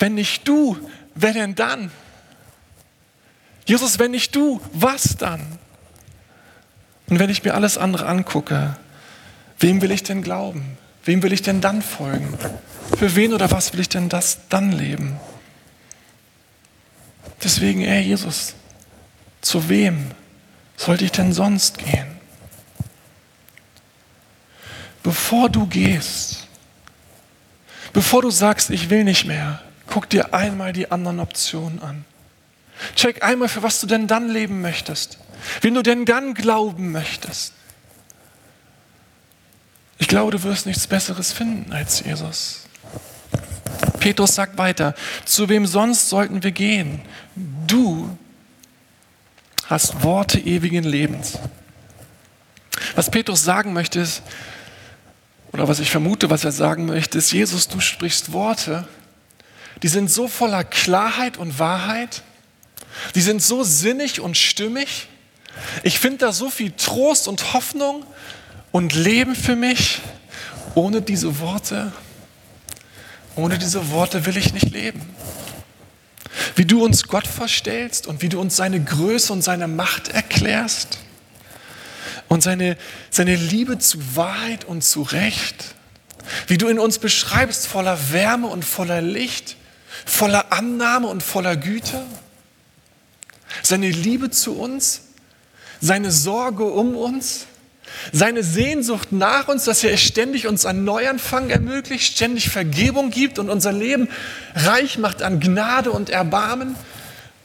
wenn 0.00 0.14
nicht 0.14 0.48
du, 0.48 0.76
wer 1.14 1.32
denn 1.32 1.54
dann? 1.54 1.92
Jesus, 3.66 4.00
wenn 4.00 4.10
nicht 4.10 4.34
du, 4.34 4.60
was 4.72 5.16
dann? 5.16 5.46
Und 7.06 7.20
wenn 7.20 7.30
ich 7.30 7.44
mir 7.44 7.54
alles 7.54 7.78
andere 7.78 8.06
angucke, 8.06 8.76
wem 9.60 9.80
will 9.80 9.92
ich 9.92 10.02
denn 10.02 10.22
glauben? 10.22 10.76
Wem 11.04 11.22
will 11.22 11.32
ich 11.32 11.42
denn 11.42 11.60
dann 11.60 11.82
folgen? 11.82 12.38
Für 12.96 13.16
wen 13.16 13.32
oder 13.32 13.50
was 13.50 13.72
will 13.72 13.80
ich 13.80 13.88
denn 13.88 14.08
das 14.08 14.48
dann 14.48 14.72
leben? 14.72 15.18
Deswegen, 17.42 17.82
ey 17.82 18.02
Jesus, 18.02 18.54
zu 19.40 19.68
wem 19.68 20.12
sollte 20.76 21.04
ich 21.04 21.12
denn 21.12 21.32
sonst 21.32 21.78
gehen? 21.78 22.06
Bevor 25.02 25.48
du 25.48 25.66
gehst, 25.66 26.46
bevor 27.92 28.22
du 28.22 28.30
sagst, 28.30 28.70
ich 28.70 28.88
will 28.88 29.02
nicht 29.02 29.24
mehr, 29.24 29.60
Guck 29.92 30.08
dir 30.08 30.32
einmal 30.32 30.72
die 30.72 30.90
anderen 30.90 31.20
Optionen 31.20 31.82
an. 31.82 32.06
Check 32.96 33.22
einmal, 33.22 33.48
für 33.48 33.62
was 33.62 33.78
du 33.78 33.86
denn 33.86 34.06
dann 34.06 34.30
leben 34.30 34.62
möchtest. 34.62 35.18
Wen 35.60 35.74
du 35.74 35.82
denn 35.82 36.06
dann 36.06 36.32
glauben 36.32 36.92
möchtest. 36.92 37.52
Ich 40.02 40.08
glaube, 40.08 40.32
du 40.32 40.42
wirst 40.42 40.66
nichts 40.66 40.88
Besseres 40.88 41.30
finden 41.30 41.72
als 41.72 42.00
Jesus. 42.00 42.62
Petrus 44.00 44.34
sagt 44.34 44.58
weiter, 44.58 44.96
zu 45.24 45.48
wem 45.48 45.64
sonst 45.64 46.08
sollten 46.08 46.42
wir 46.42 46.50
gehen? 46.50 47.00
Du 47.68 48.18
hast 49.66 50.02
Worte 50.02 50.40
ewigen 50.40 50.82
Lebens. 50.82 51.38
Was 52.96 53.12
Petrus 53.12 53.44
sagen 53.44 53.74
möchte 53.74 54.00
ist, 54.00 54.22
oder 55.52 55.68
was 55.68 55.78
ich 55.78 55.92
vermute, 55.92 56.30
was 56.30 56.44
er 56.44 56.50
sagen 56.50 56.86
möchte, 56.86 57.18
ist, 57.18 57.30
Jesus, 57.30 57.68
du 57.68 57.78
sprichst 57.78 58.32
Worte, 58.32 58.88
die 59.84 59.88
sind 59.88 60.10
so 60.10 60.26
voller 60.26 60.64
Klarheit 60.64 61.36
und 61.36 61.60
Wahrheit. 61.60 62.22
Die 63.14 63.20
sind 63.20 63.40
so 63.40 63.62
sinnig 63.62 64.20
und 64.20 64.36
stimmig. 64.36 65.06
Ich 65.84 66.00
finde 66.00 66.18
da 66.18 66.32
so 66.32 66.50
viel 66.50 66.72
Trost 66.72 67.28
und 67.28 67.52
Hoffnung 67.52 68.04
und 68.72 68.94
Leben 68.94 69.36
für 69.36 69.54
mich. 69.54 70.00
Ohne 70.74 71.02
diese 71.02 71.38
Worte, 71.38 71.92
ohne 73.36 73.58
diese 73.58 73.90
Worte 73.90 74.24
will 74.26 74.36
ich 74.36 74.54
nicht 74.54 74.70
leben. 74.70 75.02
Wie 76.56 76.64
du 76.64 76.82
uns 76.82 77.04
Gott 77.04 77.26
verstellst 77.26 78.06
und 78.06 78.22
wie 78.22 78.30
du 78.30 78.40
uns 78.40 78.56
seine 78.56 78.82
Größe 78.82 79.32
und 79.32 79.42
seine 79.42 79.68
Macht 79.68 80.08
erklärst 80.08 80.98
und 82.28 82.42
seine, 82.42 82.78
seine 83.10 83.36
Liebe 83.36 83.78
zu 83.78 84.16
Wahrheit 84.16 84.64
und 84.64 84.82
zu 84.82 85.02
Recht. 85.02 85.74
Wie 86.46 86.56
du 86.56 86.68
in 86.68 86.78
uns 86.78 86.98
beschreibst 86.98 87.66
voller 87.66 87.98
Wärme 88.12 88.46
und 88.46 88.64
voller 88.64 89.02
Licht, 89.02 89.56
voller 90.06 90.52
Annahme 90.52 91.08
und 91.08 91.22
voller 91.22 91.56
Güte. 91.56 92.02
Seine 93.62 93.90
Liebe 93.90 94.30
zu 94.30 94.58
uns, 94.58 95.02
seine 95.80 96.10
Sorge 96.10 96.64
um 96.64 96.96
uns, 96.96 97.46
seine 98.10 98.42
Sehnsucht 98.42 99.12
nach 99.12 99.48
uns, 99.48 99.64
dass 99.64 99.84
er 99.84 99.96
ständig 99.96 100.46
uns 100.46 100.66
einen 100.66 100.84
Neuanfang 100.84 101.50
ermöglicht, 101.50 102.14
ständig 102.14 102.48
Vergebung 102.48 103.10
gibt 103.10 103.38
und 103.38 103.50
unser 103.50 103.72
Leben 103.72 104.08
reich 104.54 104.98
macht 104.98 105.22
an 105.22 105.40
Gnade 105.40 105.92
und 105.92 106.10
Erbarmen. 106.10 106.74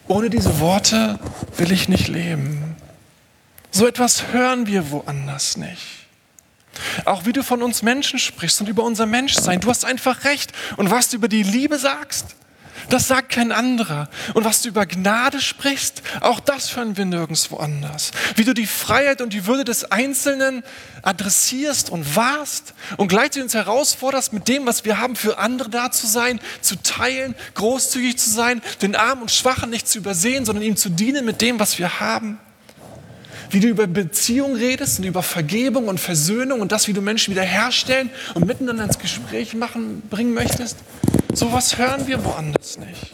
Ohne 0.08 0.30
diese 0.30 0.60
Worte 0.60 1.20
will 1.58 1.72
ich 1.72 1.90
nicht 1.90 2.08
leben. 2.08 2.76
So 3.72 3.86
etwas 3.86 4.32
hören 4.32 4.68
wir 4.68 4.92
woanders 4.92 5.58
nicht. 5.58 6.08
Auch 7.06 7.26
wie 7.26 7.34
du 7.34 7.44
von 7.44 7.62
uns 7.62 7.82
Menschen 7.82 8.20
sprichst 8.20 8.62
und 8.62 8.70
über 8.70 8.84
unser 8.84 9.06
Menschsein. 9.06 9.60
Du 9.60 9.70
hast 9.70 9.86
einfach 9.86 10.24
recht. 10.24 10.52
Und 10.78 10.92
was 10.92 11.10
du 11.10 11.18
über 11.18 11.28
die 11.28 11.44
Liebe 11.44 11.78
sagst, 11.78 12.36
das 12.90 13.08
sagt 13.08 13.30
kein 13.30 13.52
anderer. 13.52 14.10
Und 14.34 14.46
was 14.46 14.62
du 14.62 14.70
über 14.70 14.86
Gnade 14.86 15.42
sprichst, 15.42 16.02
auch 16.22 16.40
das 16.40 16.76
hören 16.76 16.98
wir 16.98 17.06
nirgendwo 17.06 17.58
anders. 17.58 18.12
Wie 18.36 18.44
du 18.44 18.54
die 18.54 18.68
Freiheit 18.68 19.22
und 19.22 19.34
die 19.34 19.46
Würde 19.46 19.64
des 19.64 19.92
Einzelnen 19.92 20.64
adressierst 21.02 21.90
und 21.90 22.16
wahrst 22.16 22.74
und 22.98 23.08
gleichzeitig 23.08 23.44
uns 23.44 23.54
herausforderst, 23.54 24.34
mit 24.34 24.48
dem, 24.48 24.66
was 24.66 24.86
wir 24.86 25.00
haben, 25.00 25.16
für 25.16 25.38
andere 25.38 25.70
da 25.70 25.92
zu 25.92 26.08
sein, 26.08 26.40
zu 26.62 26.82
teilen, 26.82 27.36
großzügig 27.56 28.18
zu 28.18 28.30
sein, 28.30 28.62
den 28.82 28.96
Armen 28.96 29.24
und 29.24 29.32
Schwachen 29.32 29.70
nicht 29.70 29.88
zu 29.88 29.98
übersehen, 30.00 30.46
sondern 30.46 30.64
ihm 30.64 30.76
zu 30.76 30.90
dienen 30.90 31.26
mit 31.26 31.42
dem, 31.42 31.60
was 31.60 31.80
wir 31.80 32.00
haben 32.00 32.40
wie 33.50 33.60
du 33.60 33.68
über 33.68 33.88
Beziehung 33.88 34.56
redest 34.56 35.00
und 35.00 35.06
über 35.06 35.24
Vergebung 35.24 35.88
und 35.88 36.00
Versöhnung 36.00 36.62
und 36.62 36.72
das, 36.72 36.88
wie 36.88 36.94
du 36.94 37.02
Menschen 37.02 37.32
wiederherstellen 37.32 38.10
und 38.34 38.46
miteinander 38.46 38.84
ins 38.84 39.00
Gespräch 39.00 39.54
machen, 39.54 40.04
bringen 40.10 40.34
möchtest. 40.34 40.78
Sowas 41.38 41.78
hören 41.78 42.08
wir 42.08 42.26
woanders 42.26 42.80
nicht. 42.80 43.12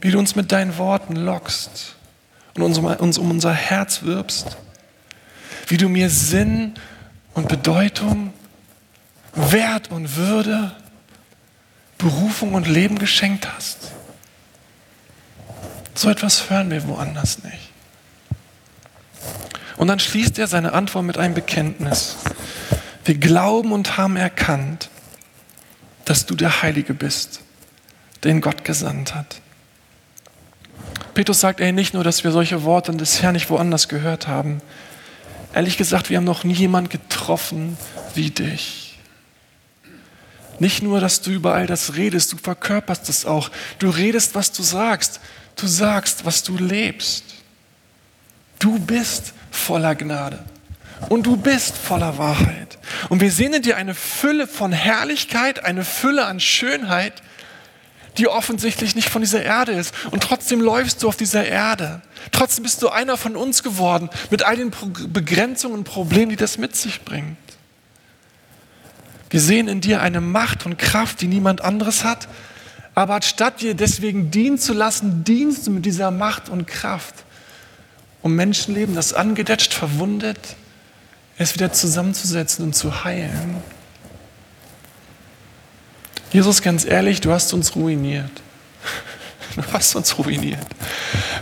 Wie 0.00 0.10
du 0.10 0.18
uns 0.18 0.34
mit 0.34 0.52
deinen 0.52 0.78
Worten 0.78 1.16
lockst 1.16 1.96
und 2.54 2.62
uns 2.62 3.18
um 3.18 3.30
unser 3.30 3.52
Herz 3.52 4.02
wirbst. 4.02 4.56
Wie 5.66 5.76
du 5.76 5.90
mir 5.90 6.08
Sinn 6.08 6.76
und 7.34 7.48
Bedeutung, 7.48 8.32
Wert 9.34 9.90
und 9.90 10.16
Würde, 10.16 10.74
Berufung 11.98 12.54
und 12.54 12.66
Leben 12.66 12.98
geschenkt 12.98 13.46
hast. 13.54 13.92
So 15.94 16.08
etwas 16.08 16.48
hören 16.48 16.70
wir 16.70 16.88
woanders 16.88 17.44
nicht. 17.44 17.70
Und 19.76 19.88
dann 19.88 19.98
schließt 19.98 20.38
er 20.38 20.46
seine 20.46 20.72
Antwort 20.72 21.04
mit 21.04 21.18
einem 21.18 21.34
Bekenntnis. 21.34 22.16
Wir 23.04 23.18
glauben 23.18 23.72
und 23.72 23.98
haben 23.98 24.16
erkannt, 24.16 24.88
dass 26.10 26.26
du 26.26 26.34
der 26.34 26.62
Heilige 26.62 26.92
bist, 26.92 27.38
den 28.24 28.40
Gott 28.40 28.64
gesandt 28.64 29.14
hat. 29.14 29.40
Petrus 31.14 31.38
sagt 31.38 31.60
ey, 31.60 31.70
nicht 31.70 31.94
nur, 31.94 32.02
dass 32.02 32.24
wir 32.24 32.32
solche 32.32 32.64
Worte 32.64 32.92
bisher 32.94 33.30
nicht 33.30 33.48
woanders 33.48 33.86
gehört 33.86 34.26
haben. 34.26 34.60
Ehrlich 35.54 35.76
gesagt, 35.76 36.10
wir 36.10 36.16
haben 36.16 36.24
noch 36.24 36.42
nie 36.42 36.54
jemand 36.54 36.90
getroffen 36.90 37.78
wie 38.16 38.30
dich. 38.30 38.98
Nicht 40.58 40.82
nur, 40.82 40.98
dass 40.98 41.20
du 41.20 41.30
überall 41.30 41.68
das 41.68 41.94
redest, 41.94 42.32
du 42.32 42.38
verkörperst 42.38 43.08
es 43.08 43.24
auch. 43.24 43.48
Du 43.78 43.88
redest, 43.88 44.34
was 44.34 44.50
du 44.50 44.64
sagst. 44.64 45.20
Du 45.54 45.68
sagst, 45.68 46.24
was 46.24 46.42
du 46.42 46.56
lebst. 46.56 47.22
Du 48.58 48.80
bist 48.80 49.32
voller 49.52 49.94
Gnade 49.94 50.40
und 51.08 51.26
du 51.26 51.36
bist 51.36 51.76
voller 51.76 52.18
Wahrheit. 52.18 52.78
Und 53.08 53.20
wir 53.20 53.30
sehen 53.30 53.54
in 53.54 53.62
dir 53.62 53.76
eine 53.76 53.94
Fülle 53.94 54.46
von 54.46 54.72
Herrlichkeit, 54.72 55.64
eine 55.64 55.84
Fülle 55.84 56.26
an 56.26 56.40
Schönheit, 56.40 57.22
die 58.18 58.28
offensichtlich 58.28 58.94
nicht 58.94 59.08
von 59.08 59.22
dieser 59.22 59.42
Erde 59.42 59.72
ist. 59.72 59.94
Und 60.10 60.22
trotzdem 60.22 60.60
läufst 60.60 61.02
du 61.02 61.08
auf 61.08 61.16
dieser 61.16 61.46
Erde. 61.46 62.02
Trotzdem 62.32 62.64
bist 62.64 62.82
du 62.82 62.88
einer 62.88 63.16
von 63.16 63.36
uns 63.36 63.62
geworden, 63.62 64.10
mit 64.30 64.42
all 64.42 64.56
den 64.56 64.72
Begrenzungen 65.08 65.78
und 65.78 65.84
Problemen, 65.84 66.30
die 66.30 66.36
das 66.36 66.58
mit 66.58 66.76
sich 66.76 67.02
bringt. 67.02 67.38
Wir 69.30 69.40
sehen 69.40 69.68
in 69.68 69.80
dir 69.80 70.02
eine 70.02 70.20
Macht 70.20 70.66
und 70.66 70.76
Kraft, 70.76 71.20
die 71.20 71.28
niemand 71.28 71.60
anderes 71.60 72.04
hat, 72.04 72.28
aber 72.94 73.14
anstatt 73.14 73.60
dir 73.60 73.74
deswegen 73.74 74.32
dienen 74.32 74.58
zu 74.58 74.72
lassen, 74.72 75.22
dienst 75.22 75.66
du 75.66 75.70
mit 75.70 75.86
dieser 75.86 76.10
Macht 76.10 76.48
und 76.48 76.66
Kraft, 76.66 77.14
um 78.22 78.34
Menschenleben, 78.34 78.96
das 78.96 79.14
angedetscht, 79.14 79.72
verwundet, 79.72 80.56
es 81.40 81.54
wieder 81.54 81.72
zusammenzusetzen 81.72 82.66
und 82.66 82.74
zu 82.74 83.02
heilen. 83.02 83.56
Jesus, 86.32 86.60
ganz 86.60 86.84
ehrlich, 86.84 87.22
du 87.22 87.32
hast 87.32 87.52
uns 87.52 87.74
ruiniert. 87.74 88.30
Du 89.56 89.62
hast 89.72 89.96
uns 89.96 90.16
ruiniert. 90.16 90.64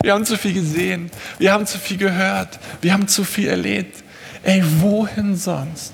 Wir 0.03 0.15
haben 0.15 0.25
zu 0.25 0.39
viel 0.39 0.55
gesehen, 0.55 1.11
wir 1.39 1.53
haben 1.53 1.67
zu 1.67 1.79
viel 1.79 1.99
gehört, 1.99 2.59
wir 2.81 2.95
haben 2.95 3.07
zu 3.07 3.23
viel 3.23 3.49
erlebt. 3.49 4.03
Ey, 4.43 4.65
wohin 4.81 5.37
sonst 5.37 5.93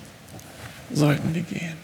sollten 0.93 1.35
wir 1.35 1.43
gehen? 1.43 1.77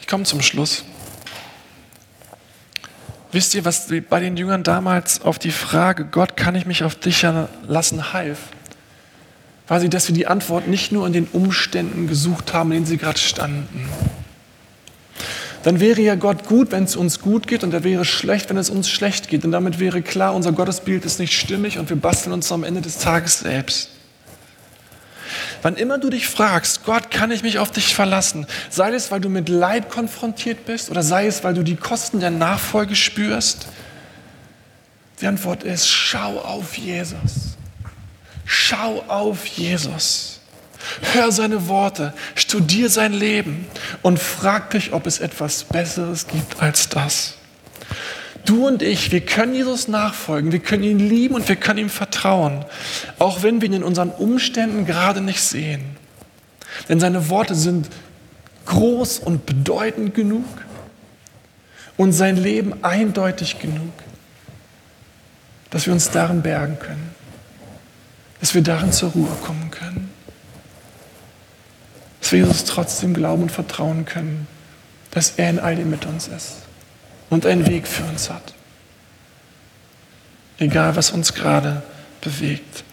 Ich 0.00 0.06
komme 0.06 0.24
zum 0.24 0.42
Schluss. 0.42 0.84
Wisst 3.36 3.54
ihr, 3.54 3.66
was 3.66 3.88
bei 4.08 4.20
den 4.20 4.38
Jüngern 4.38 4.62
damals 4.62 5.20
auf 5.20 5.38
die 5.38 5.50
Frage, 5.50 6.06
Gott, 6.06 6.38
kann 6.38 6.54
ich 6.54 6.64
mich 6.64 6.84
auf 6.84 6.94
dich 6.94 7.20
lassen, 7.68 8.14
half? 8.14 8.38
War 9.68 9.78
sie, 9.78 9.90
dass 9.90 10.08
wir 10.08 10.14
die 10.14 10.26
Antwort 10.26 10.68
nicht 10.68 10.90
nur 10.90 11.06
in 11.06 11.12
den 11.12 11.28
Umständen 11.34 12.08
gesucht 12.08 12.54
haben, 12.54 12.70
in 12.70 12.76
denen 12.76 12.86
sie 12.86 12.96
gerade 12.96 13.18
standen. 13.18 13.90
Dann 15.64 15.80
wäre 15.80 16.00
ja 16.00 16.14
Gott 16.14 16.46
gut, 16.46 16.72
wenn 16.72 16.84
es 16.84 16.96
uns 16.96 17.20
gut 17.20 17.46
geht, 17.46 17.62
und 17.62 17.74
er 17.74 17.84
wäre 17.84 18.06
schlecht, 18.06 18.48
wenn 18.48 18.56
es 18.56 18.70
uns 18.70 18.88
schlecht 18.88 19.28
geht. 19.28 19.44
Und 19.44 19.52
damit 19.52 19.78
wäre 19.78 20.00
klar, 20.00 20.34
unser 20.34 20.52
Gottesbild 20.52 21.04
ist 21.04 21.18
nicht 21.18 21.38
stimmig 21.38 21.78
und 21.78 21.90
wir 21.90 21.96
basteln 21.98 22.32
uns 22.32 22.50
am 22.50 22.64
Ende 22.64 22.80
des 22.80 22.96
Tages 23.00 23.40
selbst. 23.40 23.90
Wann 25.62 25.76
immer 25.76 25.98
du 25.98 26.10
dich 26.10 26.28
fragst, 26.28 26.84
Gott, 26.84 27.10
kann 27.10 27.30
ich 27.30 27.42
mich 27.42 27.58
auf 27.58 27.70
dich 27.70 27.94
verlassen, 27.94 28.46
sei 28.70 28.92
es, 28.92 29.10
weil 29.10 29.20
du 29.20 29.28
mit 29.28 29.48
Leid 29.48 29.90
konfrontiert 29.90 30.66
bist 30.66 30.90
oder 30.90 31.02
sei 31.02 31.26
es, 31.26 31.44
weil 31.44 31.54
du 31.54 31.62
die 31.62 31.76
Kosten 31.76 32.20
der 32.20 32.30
Nachfolge 32.30 32.96
spürst, 32.96 33.66
die 35.20 35.26
Antwort 35.26 35.62
ist, 35.62 35.88
schau 35.88 36.38
auf 36.40 36.76
Jesus. 36.76 37.56
Schau 38.44 39.02
auf 39.08 39.46
Jesus. 39.46 40.40
Hör 41.12 41.32
seine 41.32 41.68
Worte, 41.68 42.12
studier 42.34 42.90
sein 42.90 43.12
Leben 43.12 43.66
und 44.02 44.18
frag 44.18 44.70
dich, 44.70 44.92
ob 44.92 45.06
es 45.06 45.18
etwas 45.18 45.64
Besseres 45.64 46.26
gibt 46.28 46.62
als 46.62 46.88
das. 46.88 47.34
Du 48.46 48.68
und 48.68 48.80
ich, 48.80 49.10
wir 49.10 49.20
können 49.20 49.54
Jesus 49.54 49.88
nachfolgen, 49.88 50.52
wir 50.52 50.60
können 50.60 50.84
ihn 50.84 51.00
lieben 51.00 51.34
und 51.34 51.48
wir 51.48 51.56
können 51.56 51.80
ihm 51.80 51.90
vertrauen, 51.90 52.64
auch 53.18 53.42
wenn 53.42 53.60
wir 53.60 53.68
ihn 53.68 53.74
in 53.74 53.82
unseren 53.82 54.10
Umständen 54.10 54.86
gerade 54.86 55.20
nicht 55.20 55.42
sehen. 55.42 55.84
Denn 56.88 57.00
seine 57.00 57.28
Worte 57.28 57.56
sind 57.56 57.88
groß 58.66 59.18
und 59.18 59.46
bedeutend 59.46 60.14
genug 60.14 60.44
und 61.96 62.12
sein 62.12 62.36
Leben 62.36 62.84
eindeutig 62.84 63.58
genug, 63.58 63.92
dass 65.70 65.86
wir 65.86 65.92
uns 65.92 66.10
darin 66.10 66.42
bergen 66.42 66.78
können, 66.78 67.10
dass 68.40 68.54
wir 68.54 68.62
darin 68.62 68.92
zur 68.92 69.10
Ruhe 69.10 69.36
kommen 69.42 69.72
können, 69.72 70.08
dass 72.20 72.30
wir 72.30 72.38
Jesus 72.38 72.64
trotzdem 72.64 73.12
glauben 73.12 73.42
und 73.42 73.52
vertrauen 73.52 74.04
können, 74.04 74.46
dass 75.10 75.30
er 75.30 75.50
in 75.50 75.58
all 75.58 75.74
dem 75.74 75.90
mit 75.90 76.06
uns 76.06 76.28
ist 76.28 76.65
und 77.30 77.46
einen 77.46 77.66
Weg 77.66 77.86
für 77.86 78.04
uns 78.04 78.30
hat. 78.30 78.54
Egal, 80.58 80.96
was 80.96 81.10
uns 81.10 81.34
gerade 81.34 81.82
bewegt. 82.20 82.84